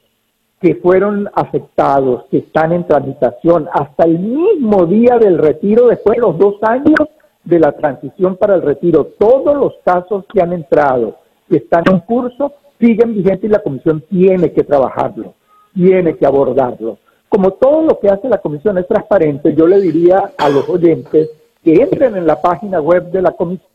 [0.60, 6.22] que fueron afectados, que están en tramitación hasta el mismo día del retiro, después de
[6.22, 6.98] los dos años,
[7.44, 11.18] de la transición para el retiro, todos los casos que han entrado,
[11.48, 15.34] que están en curso, siguen vigentes y la comisión tiene que trabajarlo,
[15.74, 16.98] tiene que abordarlo.
[17.28, 21.30] Como todo lo que hace la comisión es transparente, yo le diría a los oyentes
[21.62, 23.68] que entren en la página web de la comisión.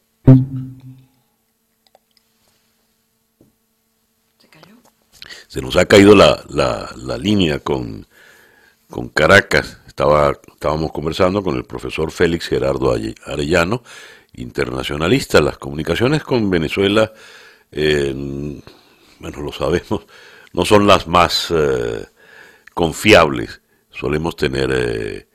[5.47, 8.05] Se nos ha caído la, la, la línea con,
[8.89, 9.79] con Caracas.
[9.95, 12.93] Estaba, estábamos conversando con el profesor Félix Gerardo
[13.25, 13.81] Arellano,
[14.33, 15.39] internacionalista.
[15.39, 17.13] Las comunicaciones con Venezuela,
[17.71, 18.61] bueno,
[19.41, 20.01] lo sabemos,
[20.51, 22.05] no son las más eh,
[22.73, 23.61] confiables.
[23.89, 25.27] Solemos tener eh,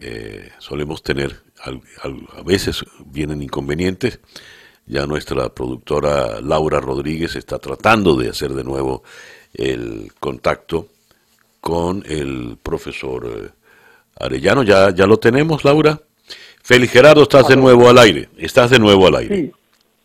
[0.00, 4.18] eh, solemos tener, a veces vienen inconvenientes.
[4.86, 9.04] Ya nuestra productora Laura Rodríguez está tratando de hacer de nuevo
[9.52, 10.88] el contacto
[11.60, 13.54] con el profesor
[14.18, 14.62] Arellano.
[14.62, 15.98] ¿Ya, ya lo tenemos, Laura?
[16.62, 18.28] Félix Gerardo, estás de nuevo al aire.
[18.38, 19.36] Estás de nuevo al aire.
[19.36, 19.52] Sí.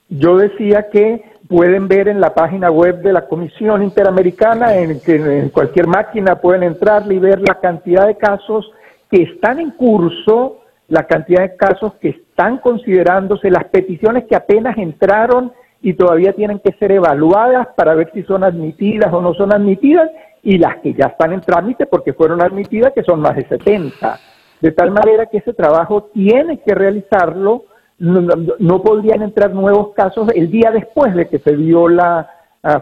[0.10, 5.50] Yo decía que pueden ver en la página web de la Comisión Interamericana, en, en
[5.50, 8.72] cualquier máquina pueden entrar y ver la cantidad de casos
[9.10, 14.78] que están en curso, la cantidad de casos que están considerándose, las peticiones que apenas
[14.78, 15.52] entraron
[15.82, 20.10] y todavía tienen que ser evaluadas para ver si son admitidas o no son admitidas,
[20.44, 24.20] y las que ya están en trámite porque fueron admitidas, que son más de 70.
[24.62, 27.66] De tal manera que ese trabajo tiene que realizarlo,
[28.00, 32.30] no, podrían entrar nuevos casos el día después de que se dio la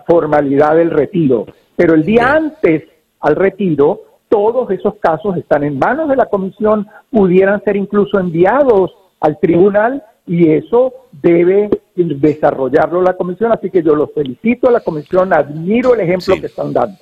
[0.07, 1.45] formalidad del retiro,
[1.75, 2.83] pero el día antes
[3.19, 8.93] al retiro, todos esos casos están en manos de la comisión, pudieran ser incluso enviados
[9.19, 14.81] al tribunal y eso debe desarrollarlo la comisión, así que yo los felicito a la
[14.81, 16.97] comisión, admiro el ejemplo que están dando.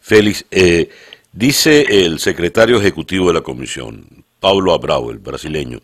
[0.00, 0.88] Félix, eh,
[1.32, 5.80] dice el secretario ejecutivo de la comisión, Paulo Abrao, el brasileño,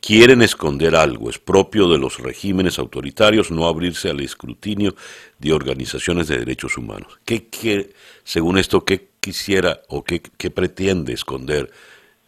[0.00, 4.94] quieren esconder algo, es propio de los regímenes autoritarios no abrirse al escrutinio
[5.38, 7.20] de organizaciones de derechos humanos.
[7.24, 7.90] ¿Qué,
[8.24, 10.20] según esto, qué quisiera o qué,
[10.50, 11.70] pretende esconder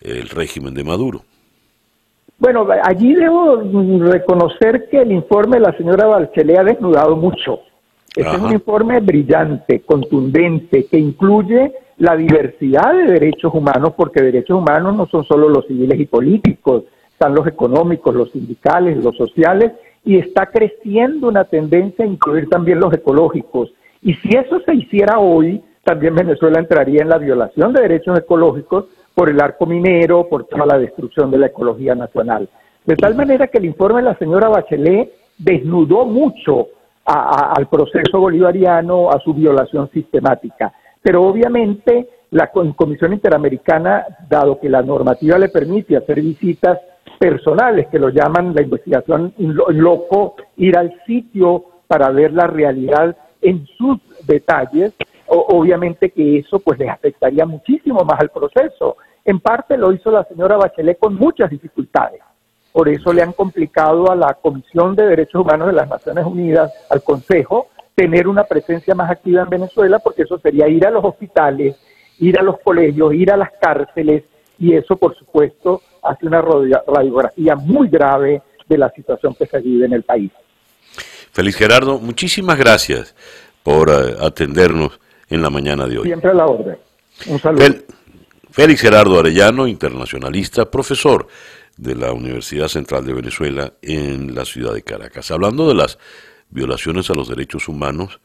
[0.00, 1.24] el régimen de Maduro?
[2.38, 3.56] Bueno, allí debo
[4.08, 7.60] reconocer que el informe de la señora Bachelet ha desnudado mucho.
[8.14, 14.58] Este es un informe brillante, contundente, que incluye la diversidad de derechos humanos, porque derechos
[14.58, 19.72] humanos no son solo los civiles y políticos, están los económicos, los sindicales, los sociales,
[20.04, 23.72] y está creciendo una tendencia a incluir también los ecológicos.
[24.02, 28.86] Y si eso se hiciera hoy, también Venezuela entraría en la violación de derechos ecológicos
[29.14, 32.48] por el arco minero, por toda la destrucción de la ecología nacional.
[32.84, 36.68] De tal manera que el informe de la señora Bachelet desnudó mucho
[37.04, 40.72] al proceso bolivariano, a su violación sistemática.
[41.02, 46.78] Pero obviamente la Comisión Interamericana, dado que la normativa le permite hacer visitas
[47.18, 53.66] personales, que lo llaman la investigación loco, ir al sitio para ver la realidad en
[53.76, 54.94] sus detalles,
[55.26, 58.96] obviamente que eso pues les afectaría muchísimo más al proceso.
[59.24, 62.20] En parte lo hizo la señora Bachelet con muchas dificultades.
[62.72, 66.72] Por eso le han complicado a la Comisión de Derechos Humanos de las Naciones Unidas,
[66.88, 71.04] al Consejo, tener una presencia más activa en Venezuela, porque eso sería ir a los
[71.04, 71.76] hospitales,
[72.18, 74.24] ir a los colegios, ir a las cárceles,
[74.58, 79.86] y eso, por supuesto, hace una radiografía muy grave de la situación que se vive
[79.86, 80.30] en el país.
[81.32, 83.14] Feliz Gerardo, muchísimas gracias
[83.62, 84.98] por eh, atendernos
[85.28, 86.06] en la mañana de hoy.
[86.06, 86.78] Siempre a la orden.
[87.26, 87.64] Un saludo.
[88.50, 91.26] Félix Gerardo Arellano, internacionalista, profesor
[91.76, 95.30] de la Universidad Central de Venezuela en la ciudad de Caracas.
[95.30, 95.98] Hablando de las
[96.50, 98.20] violaciones a los derechos humanos,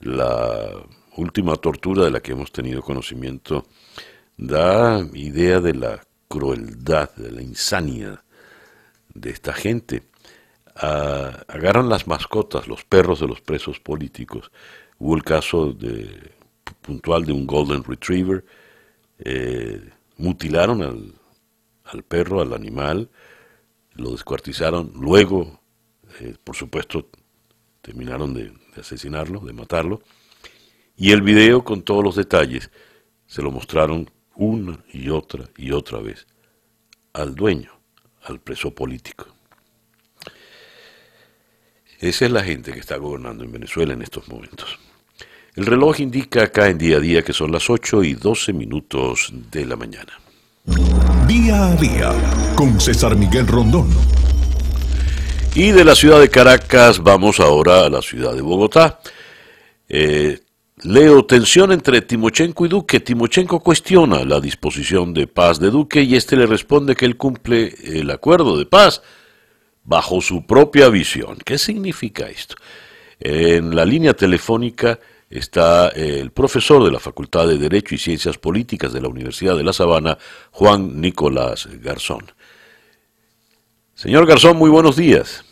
[0.00, 0.70] la
[1.16, 3.66] última tortura de la que hemos tenido conocimiento
[4.36, 8.22] da idea de la crueldad, de la insania
[9.12, 10.02] de esta gente.
[10.76, 14.50] Ah, agarran las mascotas, los perros de los presos políticos.
[14.98, 16.32] Hubo el caso de,
[16.80, 18.44] puntual de un Golden Retriever.
[19.18, 21.14] Eh, mutilaron al,
[21.92, 23.10] al perro, al animal,
[23.94, 25.60] lo descuartizaron, luego,
[26.20, 27.08] eh, por supuesto,
[27.82, 30.00] terminaron de, asesinarlo, de matarlo,
[30.96, 32.70] y el video con todos los detalles
[33.26, 36.26] se lo mostraron una y otra y otra vez
[37.12, 37.72] al dueño,
[38.22, 39.26] al preso político.
[41.98, 44.78] Esa es la gente que está gobernando en Venezuela en estos momentos.
[45.54, 49.32] El reloj indica acá en día a día que son las 8 y 12 minutos
[49.50, 50.12] de la mañana.
[50.66, 52.12] Día a día
[52.54, 53.88] con César Miguel Rondón.
[55.54, 59.00] Y de la ciudad de Caracas vamos ahora a la ciudad de Bogotá.
[59.88, 60.38] Eh,
[60.82, 63.00] leo tensión entre Timochenko y Duque.
[63.00, 67.74] Timochenko cuestiona la disposición de paz de Duque y este le responde que él cumple
[67.82, 69.00] el acuerdo de paz
[69.82, 71.38] bajo su propia visión.
[71.42, 72.56] ¿Qué significa esto?
[73.18, 74.98] En la línea telefónica
[75.30, 79.62] está el profesor de la Facultad de Derecho y Ciencias Políticas de la Universidad de
[79.62, 80.18] La Sabana,
[80.50, 82.26] Juan Nicolás Garzón.
[83.94, 85.44] Señor Garzón, muy buenos días.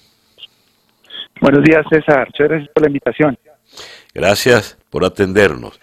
[1.40, 2.26] Buenos días, César.
[2.26, 3.38] Muchas gracias por la invitación.
[4.12, 5.78] Gracias por atendernos.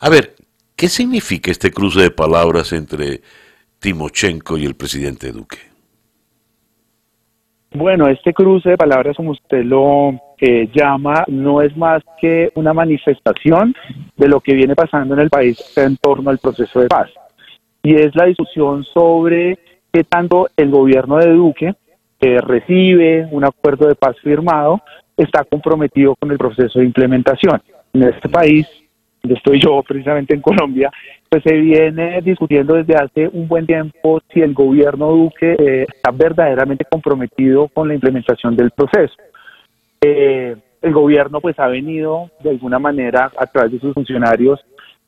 [0.00, 0.34] A ver,
[0.76, 3.22] ¿qué significa este cruce de palabras entre
[3.78, 5.58] Timochenko y el presidente Duque?
[7.72, 10.20] Bueno, este cruce de palabras, como usted lo
[10.72, 13.74] llama no es más que una manifestación
[14.16, 17.10] de lo que viene pasando en el país en torno al proceso de paz.
[17.82, 19.58] Y es la discusión sobre
[19.92, 21.74] qué tanto el gobierno de Duque
[22.18, 24.80] que recibe un acuerdo de paz firmado
[25.16, 27.60] está comprometido con el proceso de implementación.
[27.92, 28.66] En este país,
[29.22, 30.90] donde estoy yo precisamente en Colombia,
[31.28, 36.10] pues se viene discutiendo desde hace un buen tiempo si el gobierno Duque eh, está
[36.10, 39.14] verdaderamente comprometido con la implementación del proceso.
[40.02, 44.58] Eh, el gobierno pues ha venido de alguna manera a través de sus funcionarios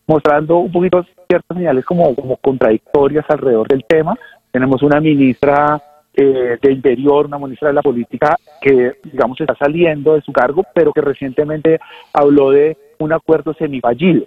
[0.06, 4.14] mostrando un poquito ciertas señales como, como contradictorias alrededor del tema.
[4.50, 5.80] Tenemos una ministra
[6.14, 10.62] eh, de Interior, una ministra de la Política que, digamos, está saliendo de su cargo,
[10.74, 11.80] pero que recientemente
[12.12, 14.26] habló de un acuerdo semifallido.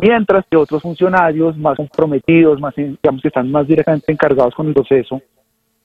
[0.00, 4.74] Mientras que otros funcionarios más comprometidos, más, digamos, que están más directamente encargados con el
[4.74, 5.22] proceso,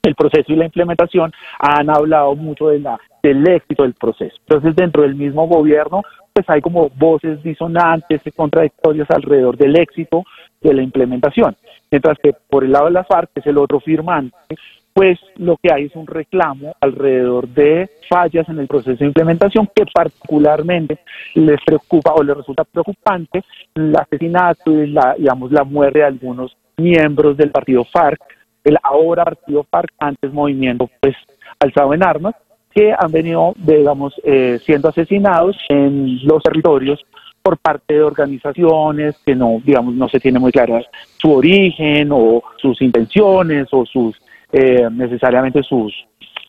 [0.02, 4.36] el proceso y la implementación, han hablado mucho de la, del éxito del proceso.
[4.40, 10.24] Entonces, dentro del mismo gobierno, pues hay como voces disonantes, contradictorias alrededor del éxito
[10.60, 11.56] de la implementación.
[11.90, 14.56] Mientras que por el lado de la FARC, que es el otro firmante,
[14.92, 19.68] pues lo que hay es un reclamo alrededor de fallas en el proceso de implementación
[19.74, 20.98] que particularmente
[21.34, 23.42] les preocupa o les resulta preocupante
[23.74, 28.20] el asesinato y la, digamos, la muerte de algunos miembros del partido FARC,
[28.64, 31.16] el ahora partido FARC, antes movimiento pues
[31.58, 32.34] alzado en armas,
[32.74, 37.00] que han venido, digamos, eh, siendo asesinados en los territorios
[37.42, 40.82] por parte de organizaciones que no, digamos, no se tiene muy clara
[41.18, 44.16] su origen o sus intenciones o sus
[44.52, 45.92] eh, necesariamente sus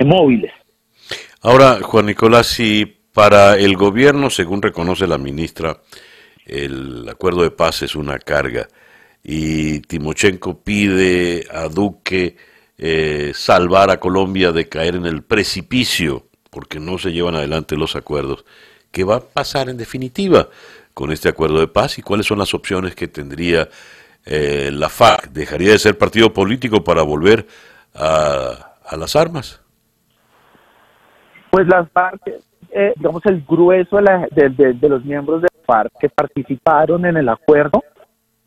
[0.03, 0.51] móviles.
[1.43, 5.77] Ahora, Juan Nicolás, si para el gobierno, según reconoce la ministra,
[6.45, 8.67] el acuerdo de paz es una carga
[9.23, 12.37] y Timochenko pide a Duque
[12.77, 17.95] eh, salvar a Colombia de caer en el precipicio porque no se llevan adelante los
[17.95, 18.45] acuerdos.
[18.91, 20.49] ¿Qué va a pasar en definitiva
[20.93, 23.69] con este acuerdo de paz y cuáles son las opciones que tendría
[24.25, 25.29] eh, la FARC?
[25.31, 27.47] ¿Dejaría de ser partido político para volver
[27.95, 29.61] a, las armas?
[31.51, 32.21] Pues las FARC,
[32.71, 37.81] eh, digamos, el grueso de, los miembros de la FARC que participaron en el acuerdo,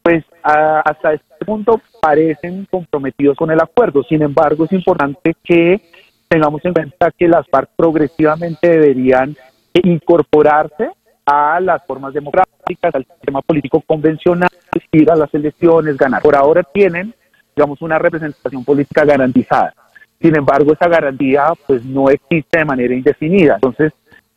[0.04, 4.02] pues hasta este punto parecen comprometidos con el acuerdo.
[4.02, 5.80] Sin embargo, es importante que
[6.28, 9.34] tengamos en cuenta que las FARC progresivamente deberían
[9.72, 10.90] incorporarse
[11.24, 14.50] a las formas democráticas, al sistema político convencional,
[14.92, 16.20] ir a las elecciones, ganar.
[16.20, 17.14] Por ahora tienen
[17.56, 19.72] digamos, una representación política garantizada.
[20.20, 23.54] Sin embargo, esa garantía pues no existe de manera indefinida.
[23.54, 23.92] Entonces,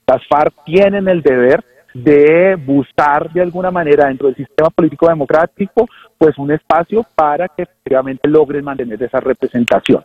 [0.05, 1.61] las FARC tienen el deber
[2.03, 5.87] de buscar de alguna manera dentro del sistema político democrático
[6.17, 10.03] pues un espacio para que efectivamente logren mantener esa representación.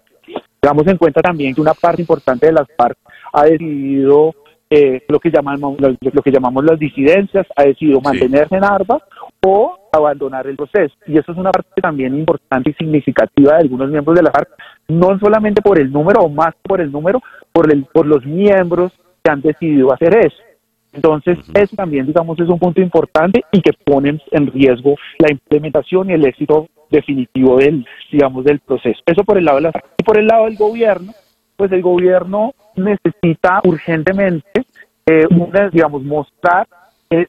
[0.60, 2.96] Tengamos en cuenta también que una parte importante de las FARC
[3.32, 4.34] ha decidido
[4.70, 9.02] eh, lo que llamamos lo, que llamamos las disidencias, ha decidido mantenerse en armas
[9.44, 10.94] o abandonar el proceso.
[11.06, 14.48] Y eso es una parte también importante y significativa de algunos miembros de la FARC,
[14.88, 17.20] no solamente por el número o más por el número,
[17.52, 20.51] por, el, por los miembros que han decidido hacer eso.
[20.92, 26.10] Entonces, eso también, digamos, es un punto importante y que pone en riesgo la implementación
[26.10, 29.00] y el éxito definitivo del, digamos, del proceso.
[29.06, 29.72] Eso por el lado de la.
[29.98, 31.12] Y por el lado del gobierno,
[31.56, 34.66] pues el gobierno necesita urgentemente,
[35.06, 36.66] eh, una, digamos, mostrar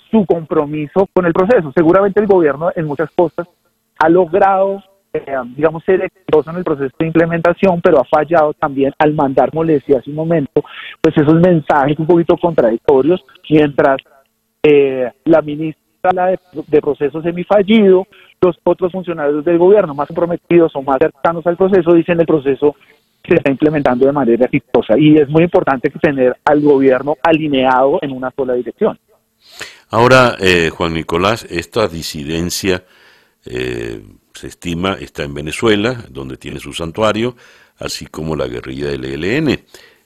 [0.09, 1.71] su compromiso con el proceso.
[1.75, 3.47] Seguramente el gobierno en muchas cosas
[3.99, 4.83] ha logrado, eh,
[5.55, 9.63] digamos, ser exitoso en el proceso de implementación, pero ha fallado también al mandar, como
[9.63, 10.63] le hace un momento,
[10.99, 13.97] pues esos mensajes un poquito contradictorios, mientras
[14.63, 18.07] eh, la ministra de, de proceso semifallido,
[18.41, 22.75] los otros funcionarios del gobierno más comprometidos o más cercanos al proceso dicen el proceso
[23.25, 28.11] se está implementando de manera exitosa y es muy importante tener al gobierno alineado en
[28.11, 28.99] una sola dirección.
[29.89, 32.83] Ahora, eh, Juan Nicolás, esta disidencia
[33.45, 34.01] eh,
[34.33, 37.35] se estima está en Venezuela, donde tiene su santuario,
[37.77, 39.59] así como la guerrilla del ELN.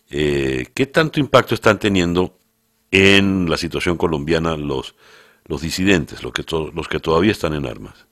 [0.09, 2.37] Eh, ¿Qué tanto impacto están teniendo
[2.91, 4.95] en la situación colombiana los,
[5.45, 8.07] los disidentes, los que, los que todavía están en armas?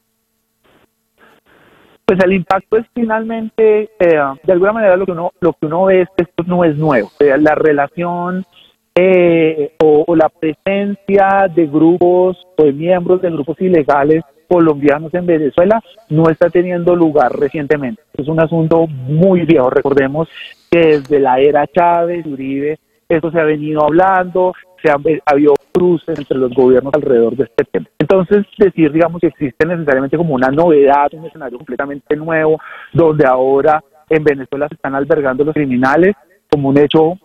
[2.05, 6.01] Pues el impacto es finalmente, de alguna manera lo que uno lo que uno ve
[6.01, 7.11] es que esto no es nuevo.
[7.20, 8.45] la relación
[8.97, 15.81] eh, o, la presencia de grupos o de miembros de grupos ilegales colombianos en Venezuela
[16.09, 18.01] no está teniendo lugar recientemente.
[18.13, 19.69] Es un asunto muy viejo.
[19.69, 20.27] Recordemos
[20.69, 26.17] que desde la era Chávez, Uribe, esto se ha venido hablando, se ha habido cruces
[26.17, 27.87] entre los gobiernos alrededor de este tema.
[27.99, 32.59] Entonces, decir, digamos, que existe necesariamente como una novedad, un escenario completamente nuevo,
[32.93, 36.15] donde ahora en Venezuela se están albergando los criminales
[36.49, 37.17] como un hecho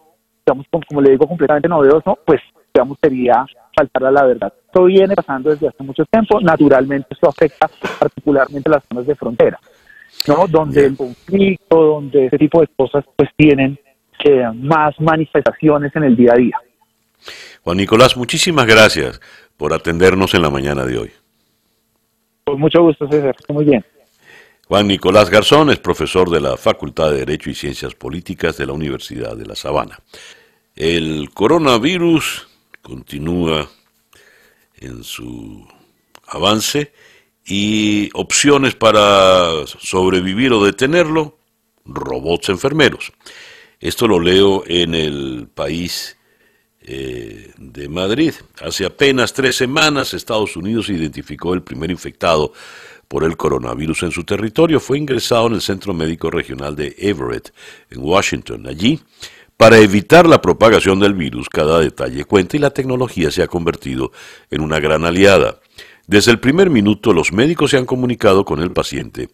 [0.46, 2.40] digamos, como, le digo, completamente novedoso, pues,
[2.72, 3.44] digamos, sería
[3.80, 4.52] faltar a la verdad.
[4.66, 7.68] Esto viene pasando desde hace mucho tiempo, naturalmente esto afecta
[7.98, 9.58] particularmente las zonas de frontera.
[10.28, 10.46] ¿no?
[10.46, 13.78] Donde el conflicto, donde ese tipo de cosas pues tienen
[14.24, 16.56] eh, más manifestaciones en el día a día.
[17.62, 19.20] Juan Nicolás, muchísimas gracias
[19.56, 21.10] por atendernos en la mañana de hoy.
[22.44, 23.36] Con mucho gusto, César.
[23.48, 23.84] Muy bien.
[24.66, 28.72] Juan Nicolás Garzón es profesor de la Facultad de Derecho y Ciencias Políticas de la
[28.72, 29.98] Universidad de La Sabana.
[30.76, 32.49] El coronavirus
[32.82, 33.68] continúa
[34.76, 35.66] en su
[36.26, 36.92] avance
[37.44, 41.38] y opciones para sobrevivir o detenerlo,
[41.84, 43.12] robots enfermeros.
[43.80, 46.16] Esto lo leo en el país
[46.82, 48.34] eh, de Madrid.
[48.60, 52.52] Hace apenas tres semanas Estados Unidos identificó el primer infectado
[53.08, 54.80] por el coronavirus en su territorio.
[54.80, 57.52] Fue ingresado en el Centro Médico Regional de Everett,
[57.90, 58.66] en Washington.
[58.66, 59.00] Allí,
[59.61, 64.11] para evitar la propagación del virus, cada detalle cuenta y la tecnología se ha convertido
[64.50, 65.61] en una gran aliada.
[66.06, 69.28] Desde el primer minuto los médicos se han comunicado con el paciente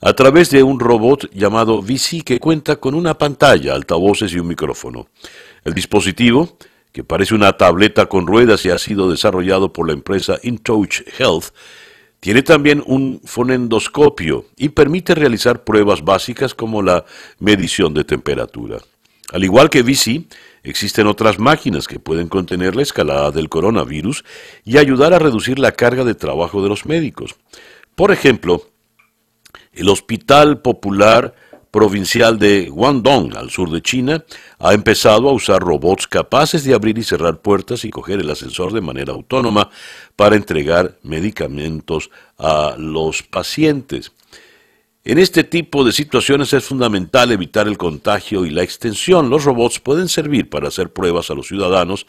[0.00, 4.48] a través de un robot llamado VC que cuenta con una pantalla, altavoces y un
[4.48, 5.06] micrófono.
[5.62, 6.58] El dispositivo
[6.90, 11.54] que parece una tableta con ruedas y ha sido desarrollado por la empresa InTouch Health,
[12.18, 17.04] tiene también un fonendoscopio y permite realizar pruebas básicas como la
[17.38, 18.78] medición de temperatura.
[19.32, 20.26] Al igual que VC,
[20.62, 24.24] existen otras máquinas que pueden contener la escalada del coronavirus
[24.64, 27.36] y ayudar a reducir la carga de trabajo de los médicos.
[27.94, 28.70] Por ejemplo,
[29.72, 31.34] el Hospital Popular
[31.70, 34.24] provincial de Guangdong, al sur de China,
[34.58, 38.72] ha empezado a usar robots capaces de abrir y cerrar puertas y coger el ascensor
[38.72, 39.70] de manera autónoma
[40.16, 44.12] para entregar medicamentos a los pacientes.
[45.08, 49.30] En este tipo de situaciones es fundamental evitar el contagio y la extensión.
[49.30, 52.06] Los robots pueden servir para hacer pruebas a los ciudadanos,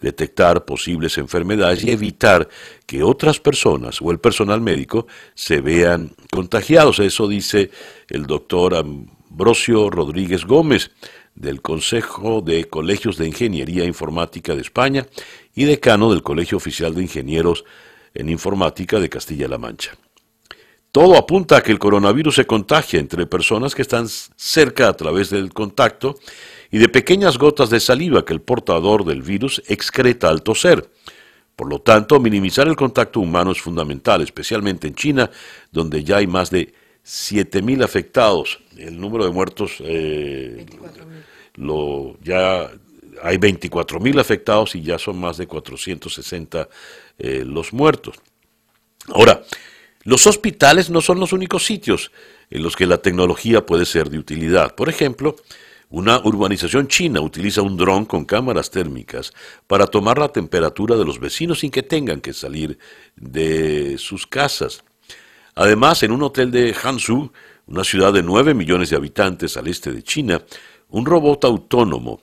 [0.00, 2.48] detectar posibles enfermedades y evitar
[2.86, 6.98] que otras personas o el personal médico se vean contagiados.
[6.98, 7.70] Eso dice
[8.08, 10.90] el doctor Ambrosio Rodríguez Gómez
[11.36, 15.06] del Consejo de Colegios de Ingeniería Informática de España
[15.54, 17.64] y decano del Colegio Oficial de Ingenieros
[18.12, 19.92] en Informática de Castilla-La Mancha.
[20.92, 25.30] Todo apunta a que el coronavirus se contagia entre personas que están cerca a través
[25.30, 26.18] del contacto
[26.70, 30.90] y de pequeñas gotas de saliva que el portador del virus excreta al toser.
[31.54, 35.30] Por lo tanto, minimizar el contacto humano es fundamental, especialmente en China,
[35.70, 36.72] donde ya hay más de
[37.04, 38.60] 7.000 afectados.
[38.76, 40.66] El número de muertos, eh,
[41.54, 42.70] lo, ya
[43.22, 46.68] hay 24.000 afectados y ya son más de 460
[47.18, 48.16] eh, los muertos.
[49.08, 49.42] Ahora,
[50.02, 52.10] los hospitales no son los únicos sitios
[52.50, 54.74] en los que la tecnología puede ser de utilidad.
[54.74, 55.36] Por ejemplo,
[55.90, 59.32] una urbanización china utiliza un dron con cámaras térmicas
[59.66, 62.78] para tomar la temperatura de los vecinos sin que tengan que salir
[63.16, 64.82] de sus casas.
[65.54, 67.32] Además, en un hotel de Hangzhou,
[67.66, 70.42] una ciudad de 9 millones de habitantes al este de China,
[70.88, 72.20] un robot autónomo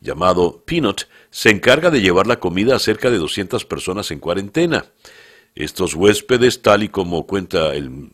[0.00, 4.84] llamado Peanut se encarga de llevar la comida a cerca de 200 personas en cuarentena.
[5.56, 8.10] Estos huéspedes, tal y como cuenta el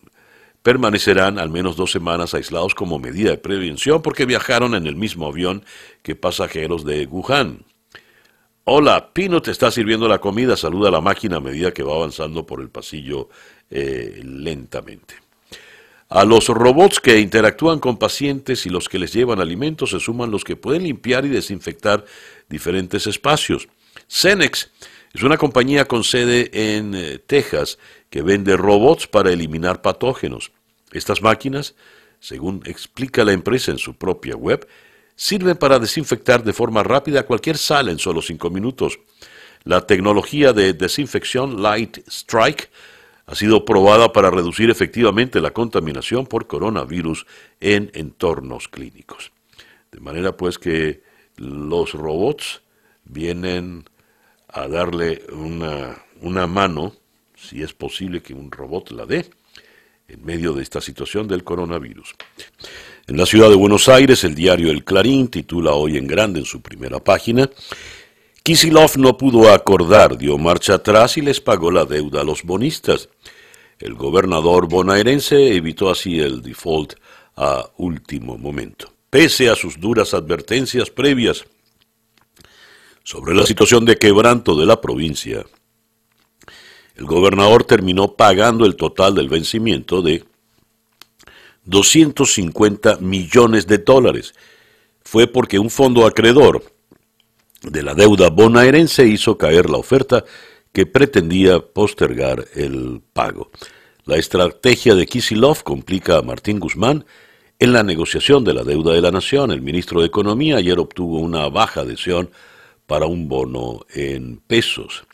[0.63, 5.27] permanecerán al menos dos semanas aislados como medida de prevención porque viajaron en el mismo
[5.27, 5.65] avión
[6.03, 7.65] que pasajeros de Wuhan.
[8.63, 11.97] Hola, Pino te está sirviendo la comida, saluda a la máquina a medida que va
[11.97, 13.29] avanzando por el pasillo
[13.71, 15.17] eh, lentamente.
[16.09, 20.31] A los robots que interactúan con pacientes y los que les llevan alimentos se suman
[20.31, 22.05] los que pueden limpiar y desinfectar
[22.49, 23.67] diferentes espacios.
[24.07, 24.71] Cenex
[25.13, 30.53] es una compañía con sede en eh, Texas que vende robots para eliminar patógenos.
[30.93, 31.75] Estas máquinas,
[32.21, 34.67] según explica la empresa en su propia web,
[35.15, 38.99] sirven para desinfectar de forma rápida cualquier sala en solo cinco minutos.
[39.65, 42.71] La tecnología de desinfección Light Strike
[43.27, 47.27] ha sido probada para reducir efectivamente la contaminación por coronavirus
[47.61, 49.31] en entornos clínicos.
[49.93, 51.03] De manera pues que
[51.37, 52.63] los robots
[53.05, 53.85] vienen
[54.53, 56.95] a darle una, una mano,
[57.35, 59.27] si es posible que un robot la dé,
[60.09, 62.15] en medio de esta situación del coronavirus.
[63.07, 66.47] En la ciudad de Buenos Aires, el diario El Clarín titula hoy en grande en
[66.47, 67.49] su primera página,
[68.43, 73.09] Kisilov no pudo acordar, dio marcha atrás y les pagó la deuda a los bonistas.
[73.79, 76.95] El gobernador bonaerense evitó así el default
[77.37, 78.93] a último momento.
[79.11, 81.45] Pese a sus duras advertencias previas,
[83.05, 85.45] sobre la situación de quebranto de la provincia,
[86.97, 90.25] el gobernador terminó pagando el total del vencimiento de
[91.65, 94.35] 250 millones de dólares.
[95.03, 96.65] Fue porque un fondo acreedor
[97.63, 100.25] de la deuda bonaerense hizo caer la oferta
[100.73, 103.51] que pretendía postergar el pago.
[104.05, 107.05] La estrategia de Kisilov complica a Martín Guzmán
[107.59, 109.53] en la negociación de la deuda de la nación.
[109.53, 112.31] El ministro de Economía ayer obtuvo una baja adhesión
[112.93, 115.05] para un bono en pesos.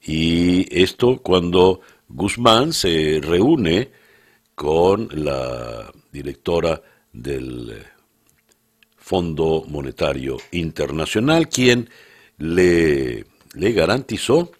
[0.00, 3.90] Y esto cuando Guzmán se reúne
[4.54, 6.80] con la directora
[7.12, 7.74] del
[8.96, 11.90] Fondo Monetario Internacional, quien
[12.38, 14.52] le, le garantizó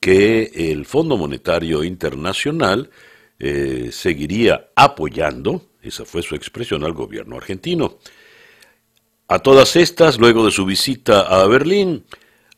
[0.00, 2.90] que el Fondo Monetario Internacional
[3.38, 7.98] eh, seguiría apoyando, esa fue su expresión al gobierno argentino.
[9.28, 12.04] A todas estas, luego de su visita a Berlín,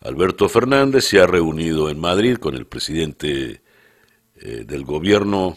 [0.02, 3.62] Alberto Fernández se ha reunido en Madrid con el presidente
[4.36, 5.56] eh, del gobierno,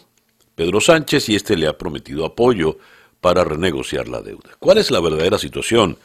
[0.55, 2.78] Pedro Sánchez, y este le ha prometido apoyo
[3.20, 4.51] para renegociar la deuda.
[4.57, 5.97] ¿Cuál es la verdadera situación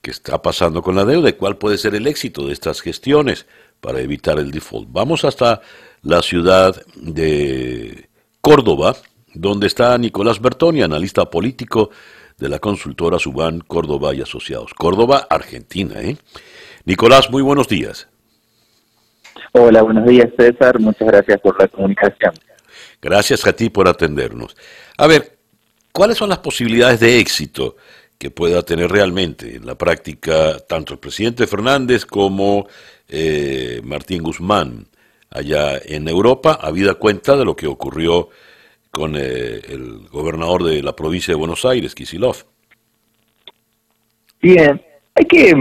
[0.00, 3.46] que está pasando con la deuda y cuál puede ser el éxito de estas gestiones
[3.80, 4.86] para evitar el default?
[4.92, 5.62] Vamos hasta
[6.02, 8.08] la ciudad de
[8.40, 8.96] Córdoba,
[9.34, 11.90] donde está Nicolás Bertoni, analista político
[12.38, 14.74] de la consultora Subán Córdoba y Asociados.
[14.74, 16.00] Córdoba, Argentina.
[16.00, 16.16] ¿eh?
[16.84, 18.08] Nicolás, muy buenos días.
[19.52, 22.32] Hola, buenos días César, muchas gracias por la comunicación.
[23.00, 24.54] Gracias a ti por atendernos.
[24.98, 25.38] A ver,
[25.92, 27.76] ¿cuáles son las posibilidades de éxito
[28.18, 32.66] que pueda tener realmente en la práctica tanto el presidente Fernández como
[33.08, 34.86] eh, Martín Guzmán
[35.30, 38.28] allá en Europa, habida cuenta de lo que ocurrió
[38.96, 42.46] con eh, el gobernador de la provincia de Buenos Aires, Kisilov.
[44.40, 44.80] Bien,
[45.14, 45.52] hay que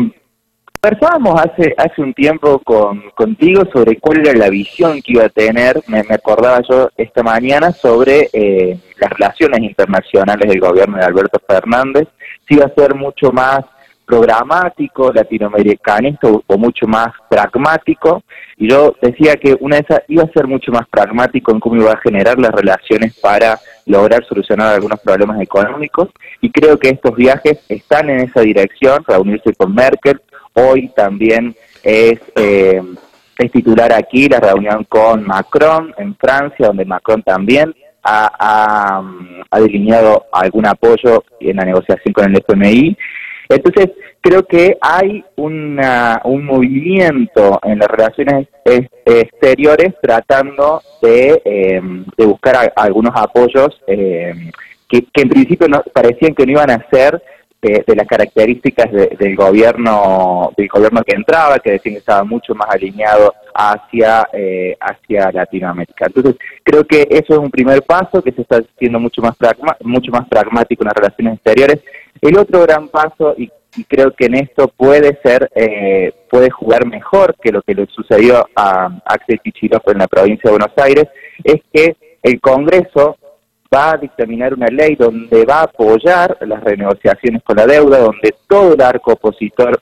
[0.81, 5.29] conversábamos hace hace un tiempo con contigo sobre cuál era la visión que iba a
[5.29, 11.37] tener, me, acordaba yo esta mañana sobre eh, las relaciones internacionales del gobierno de Alberto
[11.45, 12.07] Fernández,
[12.47, 13.65] si iba a ser mucho más
[14.05, 18.23] programático, latinoamericanista o, mucho más pragmático.
[18.57, 21.75] Y yo decía que una de esas iba a ser mucho más pragmático en cómo
[21.75, 26.09] iba a generar las relaciones para lograr solucionar algunos problemas económicos.
[26.41, 30.21] Y creo que estos viajes están en esa dirección, reunirse con Merkel.
[30.53, 31.53] Hoy también
[31.83, 32.81] es, eh,
[33.37, 39.03] es titular aquí la reunión con Macron en Francia, donde Macron también ha, ha,
[39.49, 42.95] ha, delineado algún apoyo en la negociación con el FMI
[43.49, 43.91] entonces,
[44.21, 48.47] creo que hay una, un movimiento en las relaciones
[49.05, 54.51] exteriores tratando de, em, de buscar algunos apoyos em,
[54.89, 57.21] que, en principio no, parecían que no iban a ser
[57.85, 62.69] de, las características del gobierno del gobierno que entraba, que decían que estaba mucho más
[62.69, 66.05] alineado hacia eh, hacia Latinoamérica.
[66.07, 69.35] Entonces creo que eso es un primer paso que se está haciendo mucho más
[69.81, 71.81] mucho más pragmático en las relaciones exteriores
[72.21, 73.51] el otro gran paso, y,
[73.89, 78.47] creo que en esto puede ser, eh, puede jugar mejor que lo que le sucedió
[78.55, 81.07] a Axel Kicillof en la provincia de Buenos Aires,
[81.43, 83.17] es que el Congreso
[83.75, 88.33] va a dictaminar una ley donde va a apoyar las renegociaciones con la deuda, donde
[88.47, 89.79] todo el arco opositor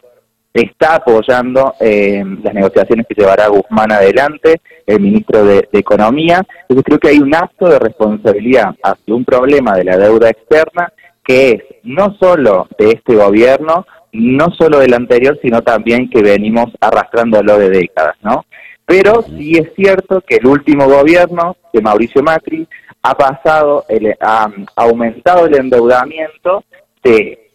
[0.54, 6.46] está apoyando eh, las negociaciones que llevará Guzmán adelante, el ministro de, Economía.
[6.62, 10.92] Entonces creo que hay un acto de responsabilidad hacia un problema de la deuda externa
[11.24, 16.68] que es no solo de este gobierno, no solo del anterior, sino también que venimos
[16.80, 18.46] arrastrándolo de décadas, ¿no?
[18.86, 22.68] Pero sí es cierto que el último gobierno de Mauricio Macri
[23.04, 26.64] ha pasado, el, ha aumentado el endeudamiento
[27.04, 27.50] de,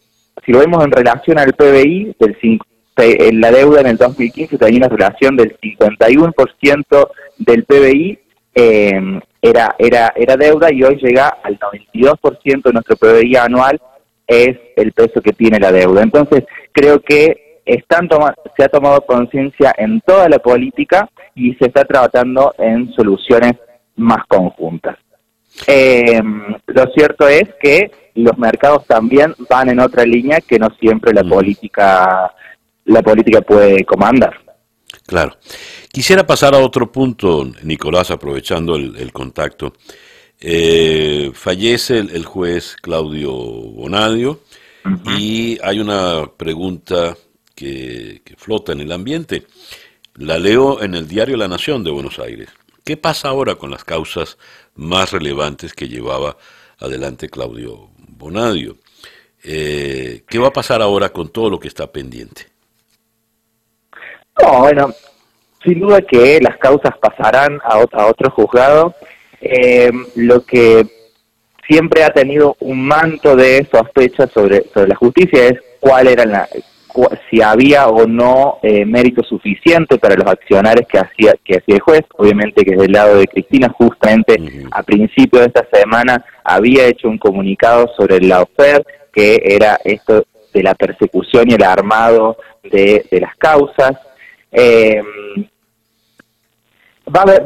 [0.44, 2.36] si lo vemos en relación al PBI, del
[3.40, 8.18] la deuda en el 2015 tenía una relación del 51% del PBI
[8.54, 13.80] eh, era, era, era deuda y hoy llega al 92% de nuestro PBI anual
[14.26, 16.02] es el peso que tiene la deuda.
[16.02, 18.08] Entonces, creo que están
[18.56, 23.52] se ha tomado conciencia en toda la política y se está tratando en soluciones
[23.94, 24.96] más conjuntas.
[25.66, 26.20] Eh,
[26.66, 31.24] lo cierto es que los mercados también van en otra línea que no siempre la
[31.24, 32.32] política
[32.88, 34.40] la política puede comandar.
[35.06, 35.36] Claro.
[35.92, 39.74] Quisiera pasar a otro punto, Nicolás, aprovechando el, contacto.
[40.40, 44.40] Eh, fallece el, juez Claudio Bonadio
[45.18, 47.16] y hay una pregunta
[47.54, 49.46] que, flota en el ambiente.
[50.14, 52.48] La leo en el diario La Nación de Buenos Aires.
[52.84, 54.38] ¿Qué pasa ahora con las causas
[54.78, 56.36] más relevantes que llevaba
[56.78, 58.76] adelante Claudio Bonadio?
[59.44, 62.46] Eh, ¿Qué va a pasar ahora con todo lo que está pendiente?
[64.40, 64.94] No, bueno,
[65.64, 68.94] sin duda que las causas pasarán a, otro juzgado.
[69.40, 70.86] Eh, lo que
[71.68, 76.48] siempre ha tenido un manto de sospecha sobre, sobre la justicia es cuál era la,
[77.30, 81.80] si había o no eh, mérito suficiente para los accionarios que hacía que hacía el
[81.80, 82.02] juez.
[82.16, 84.36] Obviamente que del lado de Cristina, justamente
[84.70, 90.24] a principio de esta semana había hecho un comunicado sobre la OFER, que era esto
[90.52, 93.92] de la persecución y el armado de, las causas.
[94.50, 95.02] Eh,
[97.14, 97.42] va a haber,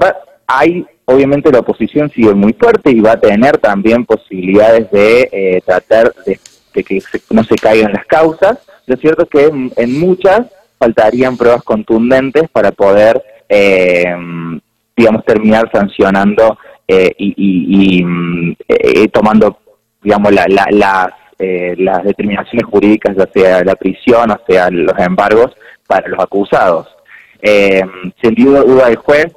[0.47, 5.62] hay, obviamente la oposición sigue muy fuerte y va a tener también posibilidades de eh,
[5.64, 6.38] tratar de,
[6.72, 8.58] que no se caigan las causas.
[8.86, 10.46] Lo cierto es que en, muchas
[10.78, 14.14] faltarían pruebas contundentes para poder, eh,
[14.96, 16.58] digamos, terminar sancionando
[16.88, 18.56] eh, y, mm,
[19.12, 19.58] tomando,
[20.02, 21.12] digamos, la, las,
[21.78, 25.52] las determinaciones jurídicas, ya sea la prisión o sea los embargos
[25.86, 26.88] para los acusados.
[27.42, 29.32] sin duda el juez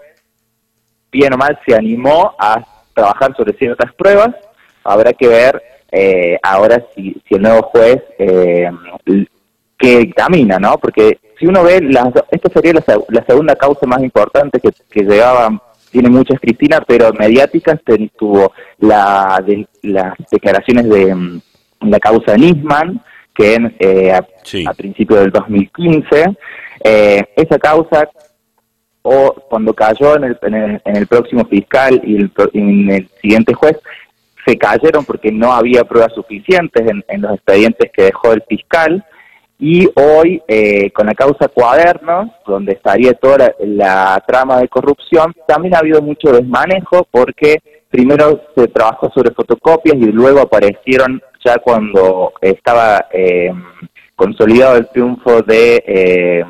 [1.16, 2.64] bien o mal, se animó a
[2.94, 4.36] trabajar sobre ciertas pruebas.
[4.84, 5.62] Habrá que ver
[5.98, 8.70] eh, ahora si, si el nuevo juez eh,
[9.78, 10.78] que dictamina, ¿no?
[10.78, 15.62] Porque si uno ve, las, esta sería la, segunda causa más importante que, que llegaban,
[15.92, 17.80] tiene muchas Cristina, pero mediáticas
[18.18, 21.42] tuvo la de, las declaraciones de mm,
[21.82, 23.02] la causa Nisman,
[23.34, 26.26] que eh, a, a principios del 2015,
[26.84, 28.10] eh, esa causa
[29.02, 30.38] o cuando cayó en el,
[30.84, 33.78] en el, próximo fiscal y el, en el siguiente juez,
[34.46, 39.04] se cayeron porque no había pruebas suficientes en, los expedientes que dejó el fiscal.
[39.58, 45.76] Y hoy, eh, con la causa Cuadernos, donde estaría toda la, trama de corrupción, también
[45.76, 47.58] ha habido mucho desmanejo porque
[47.90, 53.52] primero se trabajó sobre fotocopias y luego aparecieron ya cuando estaba eh,
[54.16, 55.84] consolidado el triunfo de...
[55.88, 56.46] Eh,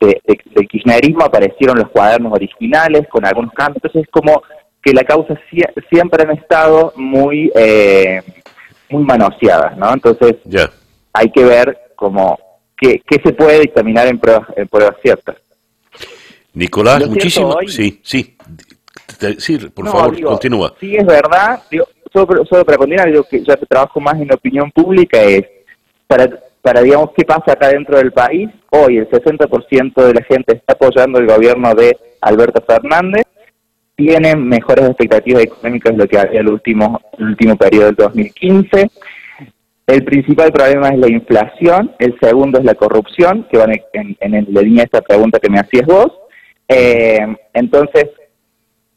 [0.00, 4.42] de, del kirchnerismo aparecieron los cuadernos originales con algunos cambios, entonces es como
[4.84, 5.34] que la causa
[5.90, 8.20] siempre han estado muy eh,
[8.90, 9.92] muy manoseadas, ¿no?
[9.92, 10.36] Entonces
[11.12, 12.38] hay que ver como
[12.76, 15.36] qué, se puede dictaminar en pruebas, en pruebas ciertas.
[16.52, 17.56] Nicolás, muchísimo.
[17.66, 18.36] Sí, sí.
[19.38, 20.74] Sí, por favor, continúa.
[20.78, 21.62] Sí, es verdad.
[22.12, 25.44] solo, solo para continuar, digo que ya trabajo más en opinión pública, es
[26.06, 26.28] para
[26.64, 28.48] para, digamos, qué pasa acá dentro del país.
[28.70, 33.26] Hoy el 60% de la gente está apoyando el gobierno de Alberto Fernández,
[33.96, 38.90] tienen mejores expectativas económicas de lo que había el último, el último periodo del 2015.
[39.86, 44.46] El principal problema es la inflación, el segundo es la corrupción, que van en, en,
[44.50, 46.10] la línea de esta pregunta que me hacías vos.
[46.66, 47.18] Eh,
[47.52, 48.06] entonces,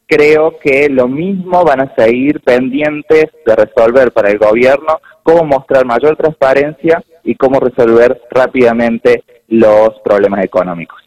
[0.08, 5.86] creo que lo mismo van a seguir pendientes de resolver para el gobierno cómo mostrar
[5.86, 11.02] mayor transparencia y cómo resolver rápidamente los problemas económicos.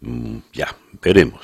[0.00, 0.68] Mm, ya,
[1.02, 1.40] veremos.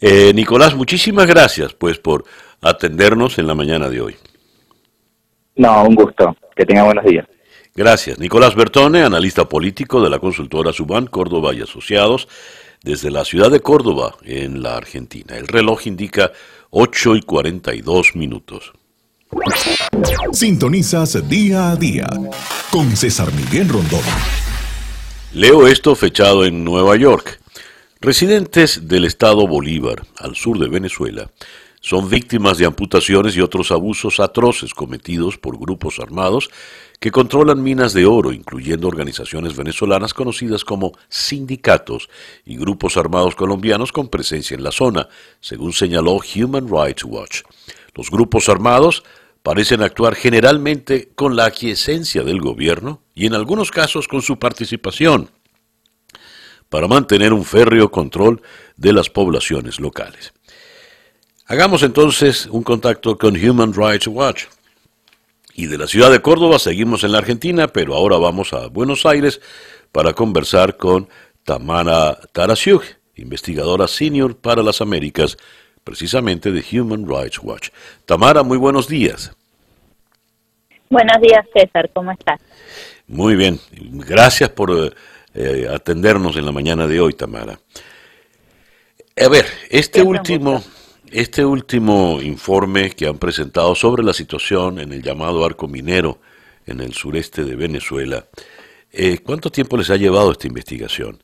[0.00, 2.24] Eh, Nicolás, muchísimas gracias pues por
[2.60, 4.16] atendernos en la mañana de hoy.
[5.56, 6.36] No, un gusto.
[6.56, 7.26] Que tenga buenos días.
[7.74, 8.18] Gracias.
[8.18, 12.28] Nicolás Bertone, analista político de la consultora Subán Córdoba y Asociados,
[12.82, 15.36] desde la ciudad de Córdoba, en la Argentina.
[15.36, 16.32] El reloj indica
[16.70, 18.72] 8 y 42 minutos.
[20.32, 22.08] Sintonizas día a día
[22.70, 24.00] con César Miguel Rondón.
[25.32, 27.39] Leo esto fechado en Nueva York.
[28.02, 31.30] Residentes del estado Bolívar, al sur de Venezuela,
[31.82, 36.48] son víctimas de amputaciones y otros abusos atroces cometidos por grupos armados
[36.98, 42.08] que controlan minas de oro, incluyendo organizaciones venezolanas conocidas como sindicatos
[42.46, 47.42] y grupos armados colombianos con presencia en la zona, según señaló Human Rights Watch.
[47.94, 49.04] Los grupos armados
[49.42, 55.28] parecen actuar generalmente con la aquiescencia del gobierno y en algunos casos con su participación
[56.70, 58.40] para mantener un férreo control
[58.76, 60.32] de las poblaciones locales.
[61.44, 64.44] Hagamos entonces un contacto con Human Rights Watch.
[65.52, 69.04] Y de la ciudad de Córdoba seguimos en la Argentina, pero ahora vamos a Buenos
[69.04, 69.40] Aires
[69.90, 71.08] para conversar con
[71.44, 72.84] Tamara Tarasiuk,
[73.16, 75.36] investigadora senior para las Américas
[75.82, 77.70] precisamente de Human Rights Watch.
[78.06, 79.32] Tamara, muy buenos días.
[80.88, 82.40] Buenos días, César, ¿cómo estás?
[83.08, 84.94] Muy bien, gracias por
[85.34, 87.60] eh, eh, atendernos en la mañana de hoy, Tamara.
[89.16, 90.62] A ver, este último,
[91.10, 96.20] este último informe que han presentado sobre la situación en el llamado arco minero
[96.66, 98.26] en el sureste de Venezuela,
[98.92, 101.22] eh, ¿cuánto tiempo les ha llevado esta investigación?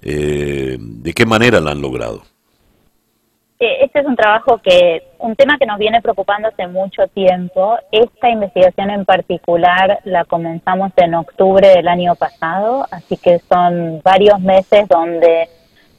[0.00, 2.22] ¿De qué manera la han logrado?
[3.58, 7.78] Eh, este es un trabajo que, un tema que nos viene preocupando hace mucho tiempo.
[7.90, 14.40] Esta investigación en particular la comenzamos en octubre del año pasado, así que son varios
[14.40, 15.48] meses donde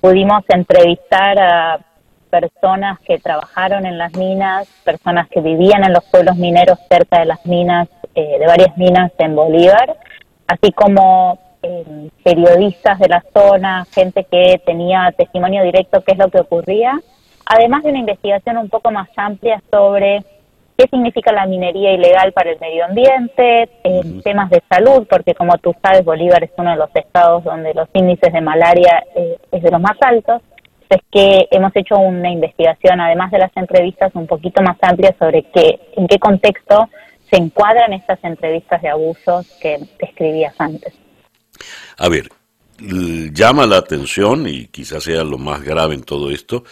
[0.01, 1.79] pudimos entrevistar a
[2.29, 7.25] personas que trabajaron en las minas, personas que vivían en los pueblos mineros cerca de
[7.25, 9.97] las minas, eh, de varias minas en Bolívar,
[10.47, 16.29] así como eh, periodistas de la zona, gente que tenía testimonio directo qué es lo
[16.29, 16.99] que ocurría,
[17.49, 20.23] además de una investigación un poco más amplia sobre
[20.77, 25.57] qué significa la minería ilegal para el medio ambiente, en temas de salud, porque como
[25.57, 29.63] tú sabes, Bolívar es uno de los estados donde los índices de malaria eh, es
[29.63, 30.41] de los más altos.
[30.89, 35.43] Es que hemos hecho una investigación, además de las entrevistas, un poquito más amplia sobre
[35.43, 36.87] qué, en qué contexto
[37.29, 40.93] se encuadran estas entrevistas de abusos que describías antes.
[41.97, 42.29] A ver,
[43.33, 46.63] llama la atención, y quizás sea lo más grave en todo esto,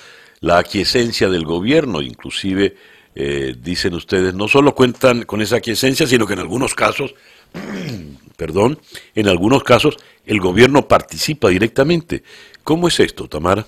[0.46, 2.76] la aquiescencia del gobierno, inclusive
[3.16, 7.16] eh, dicen ustedes, no solo cuentan con esa aquiescencia, sino que en algunos casos,
[8.38, 8.78] perdón,
[9.16, 12.22] en algunos casos el gobierno participa directamente.
[12.64, 13.66] ¿Cómo es esto, Tamara?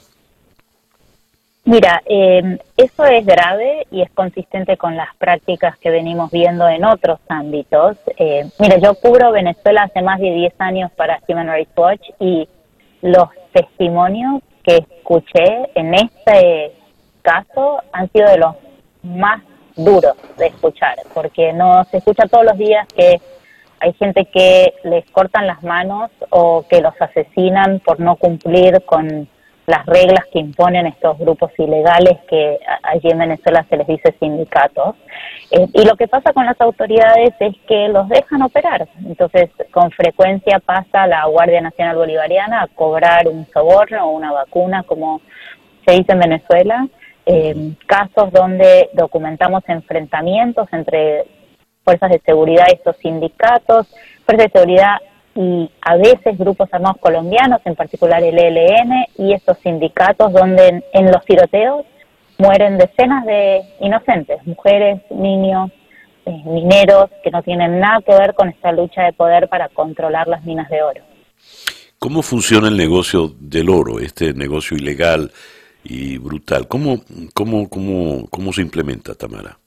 [1.66, 6.86] Mira, eh, eso es grave y es consistente con las prácticas que venimos viendo en
[6.86, 7.98] otros ámbitos.
[8.18, 12.48] Eh, mira, yo cubro Venezuela hace más de 10 años para Human Rights Watch y
[13.02, 16.73] los testimonios que escuché en este
[17.22, 18.56] caso han sido de los
[19.02, 19.41] más
[19.77, 23.22] duros de escuchar, porque no se escucha todos los días que
[23.80, 29.30] hay gente que les cortan las manos o que los asesinan por no cumplir con
[29.68, 34.95] las reglas que imponen estos grupos ilegales que allí en Venezuela se les dice sindicatos.
[35.52, 38.88] Eh, y lo que pasa con las autoridades es que los dejan operar.
[39.06, 44.84] Entonces, con frecuencia pasa la Guardia Nacional Bolivariana a cobrar un soborno o una vacuna,
[44.84, 45.19] como
[45.85, 46.88] se dice en Venezuela.
[47.26, 51.26] Eh, casos donde documentamos enfrentamientos entre
[51.84, 53.94] fuerzas de seguridad y estos sindicatos,
[54.26, 54.95] fuerzas de seguridad
[55.38, 61.11] y a veces grupos armados colombianos, en particular el ELN, y estos sindicatos donde en,
[61.11, 61.85] los tiroteos
[62.39, 65.69] mueren decenas de inocentes, mujeres, niños,
[66.26, 70.27] eh, mineros, que no tienen nada que ver con esta lucha de poder para controlar
[70.27, 71.01] las minas de oro.
[71.99, 75.31] ¿Cómo funciona el negocio del oro, este negocio ilegal
[75.84, 76.68] y brutal?
[76.68, 77.01] ¿Cómo,
[77.35, 79.59] cómo, cómo, cómo se implementa, Tamara?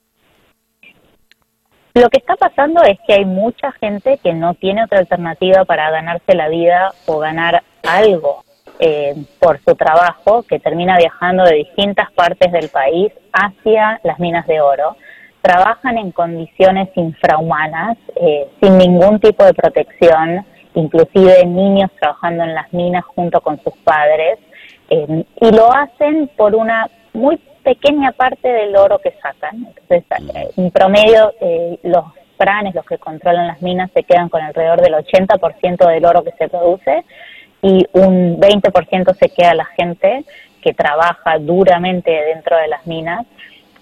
[1.93, 5.91] Lo que está pasando es que hay mucha gente que no tiene otra alternativa para
[5.91, 8.43] ganarse la vida o ganar algo
[8.79, 14.47] eh, por su trabajo, que termina viajando de distintas partes del país hacia las minas
[14.47, 14.95] de oro.
[15.41, 20.45] Trabajan en condiciones infrahumanas, eh, sin ningún tipo de protección,
[20.75, 24.39] inclusive niños trabajando en las minas junto con sus padres,
[24.89, 29.67] eh, y lo hacen por una muy pequeña parte del oro que sacan.
[29.89, 32.05] Entonces, en promedio, eh, los
[32.37, 36.31] pranes, los que controlan las minas, se quedan con alrededor del 80% del oro que
[36.31, 37.03] se produce
[37.61, 40.25] y un 20% se queda la gente
[40.61, 43.25] que trabaja duramente dentro de las minas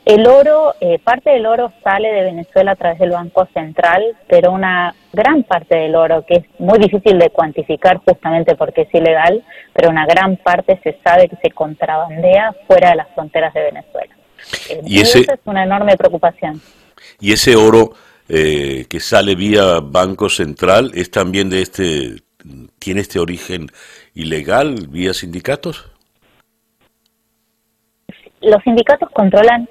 [0.09, 4.51] el oro, eh, parte del oro sale de Venezuela a través del Banco Central, pero
[4.51, 9.43] una gran parte del oro, que es muy difícil de cuantificar justamente porque es ilegal,
[9.71, 14.15] pero una gran parte se sabe que se contrabandea fuera de las fronteras de Venezuela.
[14.71, 16.59] Eh, y, ese, es una enorme preocupación.
[17.19, 17.91] ¿Y ese oro
[18.27, 22.15] eh, que sale vía Banco Central es también de este,
[22.79, 23.67] tiene este origen
[24.15, 25.91] ilegal vía sindicatos?
[28.41, 29.69] Los sindicatos controlan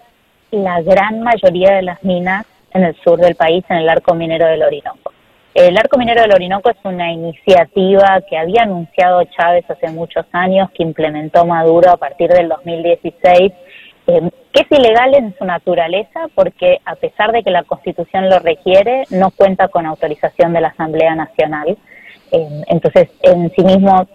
[0.50, 4.46] la gran mayoría de las minas en el sur del país, en el arco minero
[4.46, 5.12] del Orinoco.
[5.54, 10.70] El arco minero del Orinoco es una iniciativa que había anunciado Chávez hace muchos años,
[10.72, 13.52] que implementó Maduro a partir del 2016,
[14.06, 18.38] eh, que es ilegal en su naturaleza porque a pesar de que la Constitución lo
[18.38, 21.76] requiere, no cuenta con autorización de la Asamblea Nacional.
[22.30, 24.06] Eh, entonces, en sí mismo,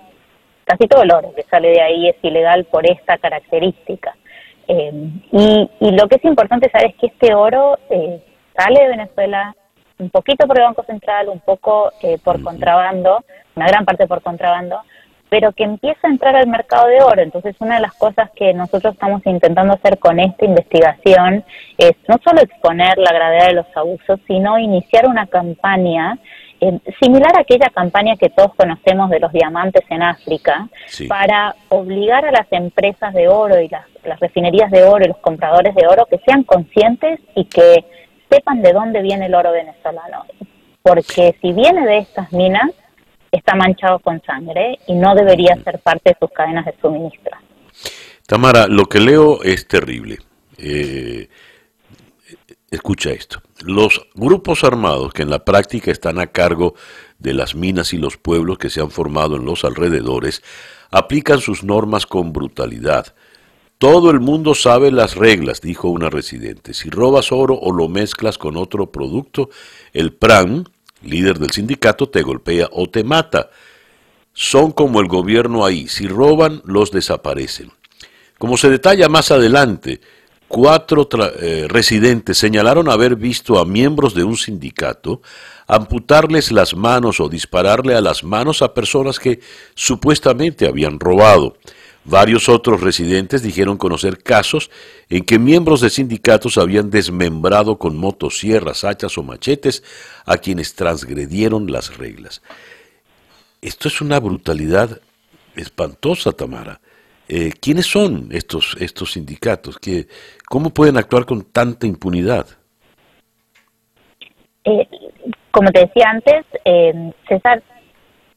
[0.64, 4.16] casi todo el oro que sale de ahí es ilegal por esta característica.
[4.68, 8.24] Eh, y, lo que es importante saber es que este oro eh,
[8.58, 9.56] sale de Venezuela
[10.00, 13.24] un poquito por el Banco Central, un poco eh, por contrabando,
[13.56, 14.80] una gran parte por contrabando,
[15.30, 17.22] pero que empieza a entrar al mercado de oro.
[17.22, 21.44] Entonces, una de las cosas que nosotros estamos intentando hacer con esta investigación
[21.78, 26.18] es no solo exponer la gravedad de los abusos, sino iniciar una campaña
[26.64, 30.70] eh, similar a aquella campaña que todos conocemos de los diamantes en África,
[31.10, 33.86] para obligar a las empresas de oro y las,
[34.20, 37.86] refinerías de oro y los compradores de oro que sean conscientes y que
[38.30, 40.26] sepan de dónde viene el oro venezolano.
[40.82, 42.72] Porque si viene de estas minas,
[43.32, 47.38] está manchado con sangre y no debería ser parte de sus cadenas de suministro.
[48.26, 50.20] Tamara, lo que leo es terrible.
[50.58, 51.28] Eh,
[52.74, 53.40] Escucha esto.
[53.64, 56.74] Los grupos armados que en la práctica están a cargo
[57.20, 60.42] de las minas y los pueblos que se han formado en los alrededores
[60.90, 63.14] aplican sus normas con brutalidad.
[63.78, 66.74] Todo el mundo sabe las reglas, dijo una residente.
[66.74, 69.52] Si robas oro o lo mezclas con otro producto,
[69.94, 70.68] el PRAN,
[71.04, 73.52] líder del sindicato, te golpea o te mata.
[74.34, 77.72] son como el gobierno ahí, si roban, los desaparecen.
[78.40, 80.02] Como se detalla más adelante,
[80.54, 81.10] cuatro
[81.42, 85.24] eh, residentes señalaron haber visto a miembros de un sindicato
[85.66, 89.40] amputarles las manos o dispararle a las manos a personas que
[89.74, 91.58] supuestamente habían robado.
[92.06, 94.70] Varios otros residentes dijeron conocer casos
[95.10, 99.82] en que miembros de sindicatos habían desmembrado con motosierras, hachas o machetes
[100.24, 102.44] a quienes transgredieron las reglas.
[103.60, 105.02] Esto es una brutalidad
[105.56, 106.80] espantosa, Tamara.
[107.28, 109.78] Eh, ¿Quiénes son estos, estos sindicatos?
[109.80, 110.08] ¿Qué,
[110.48, 112.46] ¿Cómo pueden actuar con tanta impunidad?
[114.66, 114.88] Eh,
[115.52, 117.62] como te decía antes, eh, César,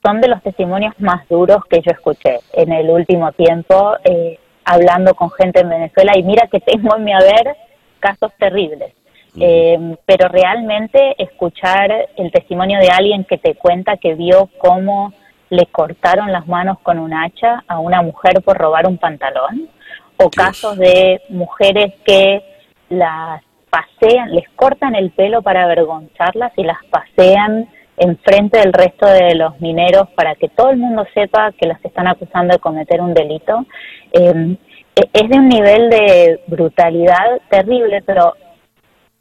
[0.05, 5.15] son de los testimonios más duros que yo escuché en el último tiempo eh, hablando
[5.15, 7.57] con gente en Venezuela y mira que tengo en mi haber
[8.01, 8.93] casos terribles.
[9.39, 15.13] Eh, pero realmente escuchar el testimonio de alguien que te cuenta que vio cómo
[15.51, 19.69] le cortaron las manos con un hacha a una mujer por robar un pantalón,
[20.17, 22.43] o casos de mujeres que
[22.89, 29.35] las pasean, les cortan el pelo para avergonzarlas y las pasean enfrente del resto de
[29.35, 33.15] los mineros para que todo el mundo sepa que las están acusando de cometer un
[33.15, 33.65] delito.
[34.13, 34.57] Em,
[34.95, 38.35] e, es de un nivel de brutalidad terrible, pero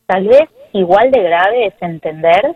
[0.05, 2.55] tal vez igual de grave es entender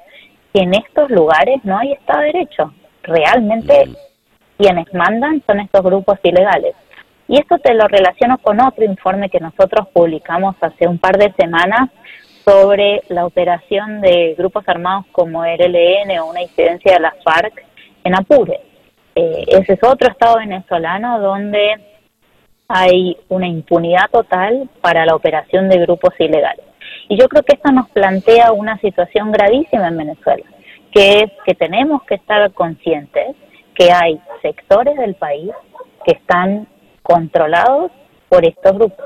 [0.53, 2.73] que en estos lugares no hay Estado de Derecho.
[3.09, 3.89] Realmente
[4.57, 6.75] quienes mandan son estos grupos ilegales.
[7.27, 11.31] Y esto te lo relaciono con otro informe que nosotros publicamos hace un par de
[11.33, 11.89] semanas
[12.43, 17.63] sobre la operación de grupos armados como el ELN o una incidencia de la FARC
[18.03, 18.59] en Apure.
[19.15, 21.75] Eh, ese es otro estado venezolano donde
[22.67, 26.65] hay una impunidad total para la operación de grupos ilegales.
[27.09, 30.45] Y yo creo que esto nos plantea una situación gravísima en Venezuela,
[30.91, 33.35] que es que tenemos que estar conscientes
[33.75, 35.51] que hay sectores del país
[36.05, 36.67] que están
[37.03, 37.91] controlados
[38.27, 39.05] por estos grupos.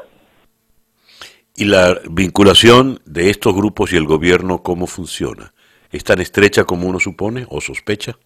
[1.55, 5.53] ¿Y la vinculación de estos grupos y el gobierno cómo funciona?
[5.91, 8.17] ¿Es tan estrecha como uno supone o sospecha?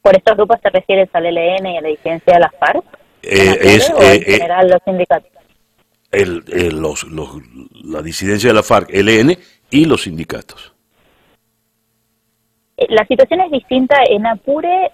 [0.00, 2.84] ¿Por estos grupos te refieres al ELN y a la disidencia de las FARC?
[3.22, 5.30] Eh, es, en eh, general los sindicatos?
[6.10, 7.06] El, los,
[7.84, 9.36] la disidencia de la FARC, ELN
[9.70, 10.74] y los sindicatos.
[12.88, 13.96] La situación es distinta.
[14.08, 14.90] En Apure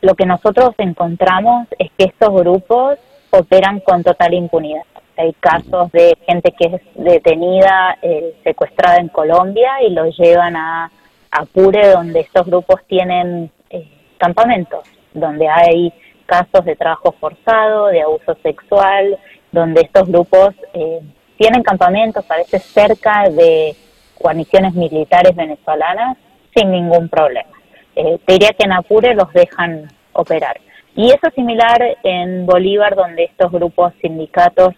[0.00, 2.98] lo que nosotros encontramos es que estos grupos
[3.30, 4.82] operan con total impunidad.
[5.16, 10.90] Hay casos de gente que es detenida, eh, secuestrada en Colombia y los llevan a
[11.30, 13.86] Apure, donde estos grupos tienen eh,
[14.18, 14.80] campamentos,
[15.12, 15.92] donde hay
[16.26, 19.18] casos de trabajo forzado, de abuso sexual,
[19.52, 21.00] donde estos grupos eh,
[21.36, 23.76] tienen campamentos a veces cerca de
[24.18, 26.16] guarniciones militares venezolanas
[26.60, 27.50] sin ningún problema.
[27.94, 30.60] te diría que en Apure los dejan operar.
[30.94, 34.74] Y eso es similar en Bolívar, donde estos grupos sindicatos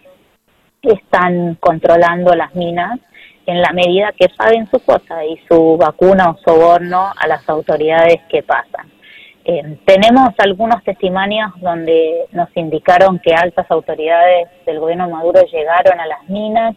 [0.82, 2.98] están controlando las minas
[3.46, 8.20] en la medida que paguen su cuota y su vacuna o soborno a las autoridades
[8.28, 8.90] que pasan.
[9.44, 16.06] Eh, tenemos algunos testimonios donde nos indicaron que altas autoridades del gobierno Maduro llegaron a
[16.06, 16.76] las minas,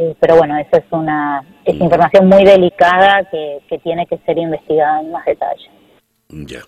[0.00, 1.82] eh, pero bueno, eso es una es mm.
[1.82, 5.70] información muy delicada que, que tiene que ser investigada en más detalle.
[6.28, 6.60] Ya.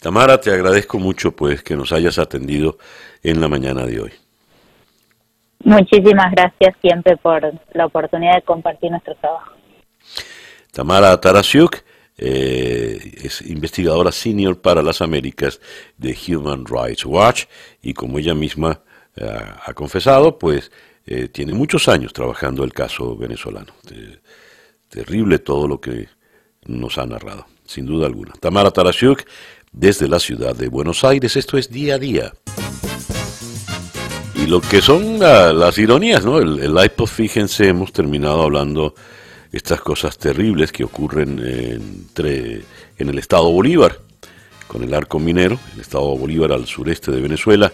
[0.00, 2.78] Tamara, te agradezco mucho pues que nos hayas atendido
[3.22, 4.12] en la mañana de hoy.
[5.64, 7.42] Muchísimas gracias siempre por
[7.72, 9.52] la oportunidad de compartir nuestro trabajo.
[10.70, 11.78] Tamara Tarasiuk
[12.18, 15.60] eh, es investigadora senior para las Américas
[15.96, 17.46] de Human Rights Watch
[17.82, 18.80] y como ella misma
[19.16, 19.26] eh,
[19.64, 20.70] ha confesado, pues
[21.06, 23.72] eh, tiene muchos años trabajando el caso venezolano.
[24.88, 26.08] terrible todo lo que
[26.66, 28.32] nos ha narrado, sin duda alguna.
[28.40, 29.22] Tamara Tarasiuk
[29.72, 32.32] desde la ciudad de Buenos Aires, esto es día a día
[34.46, 36.38] lo que son las ironías, ¿no?
[36.38, 38.94] El, el iPod, fíjense, hemos terminado hablando
[39.50, 42.62] estas cosas terribles que ocurren entre,
[42.98, 43.98] en el estado Bolívar,
[44.68, 47.72] con el arco minero, el estado Bolívar al sureste de Venezuela.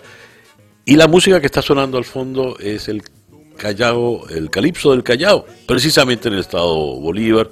[0.85, 3.03] Y la música que está sonando al fondo es el
[3.57, 7.51] Callao, el calipso del Callao, precisamente en el estado Bolívar,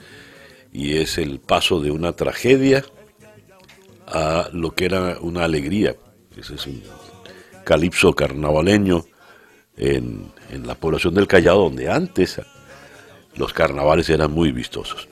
[0.72, 2.84] y es el paso de una tragedia
[4.06, 5.96] a lo que era una alegría.
[6.36, 6.82] Ese es un
[7.64, 9.04] calipso carnavaleño
[9.76, 10.32] en,
[10.64, 12.40] la población del Callao, donde antes
[13.36, 15.08] los carnavales eran muy vistosos.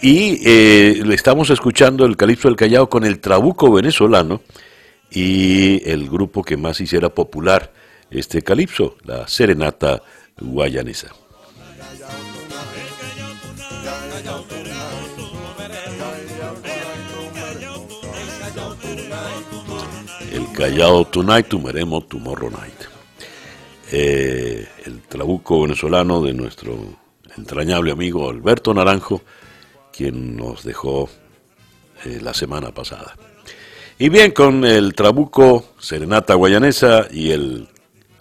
[0.00, 4.40] Y eh, estamos escuchando el Calipso del Callao con el Trabuco venezolano
[5.12, 7.72] y el grupo que más hiciera popular
[8.12, 10.02] este Calipso, la Serenata
[10.38, 11.12] Guayanesa.
[20.52, 22.84] Callao Tonight, Tumeremo Tomorrow Night.
[23.90, 26.78] Eh, el trabuco venezolano de nuestro
[27.36, 29.22] entrañable amigo Alberto Naranjo,
[29.92, 31.08] quien nos dejó
[32.04, 33.16] eh, la semana pasada.
[33.98, 37.68] Y bien, con el trabuco Serenata Guayanesa y el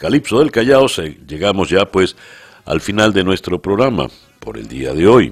[0.02, 0.88] Calipso del Callao,
[1.28, 2.16] llegamos ya pues
[2.66, 4.08] al final de nuestro programa
[4.40, 5.32] por el día de hoy.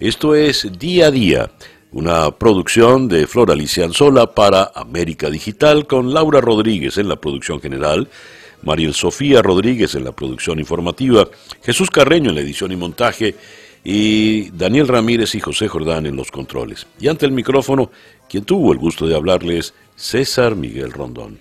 [0.00, 1.52] Esto es Día a Día,
[1.92, 3.88] una producción de Flor Alicia
[4.34, 8.08] para América Digital con Laura Rodríguez en la producción general,
[8.62, 11.28] Mariel Sofía Rodríguez en la producción informativa,
[11.62, 13.36] Jesús Carreño en la edición y montaje
[13.84, 16.84] y Daniel Ramírez y José Jordán en los controles.
[16.98, 17.92] Y ante el micrófono,
[18.28, 21.38] quien tuvo el gusto de hablarles, César Miguel Rondón.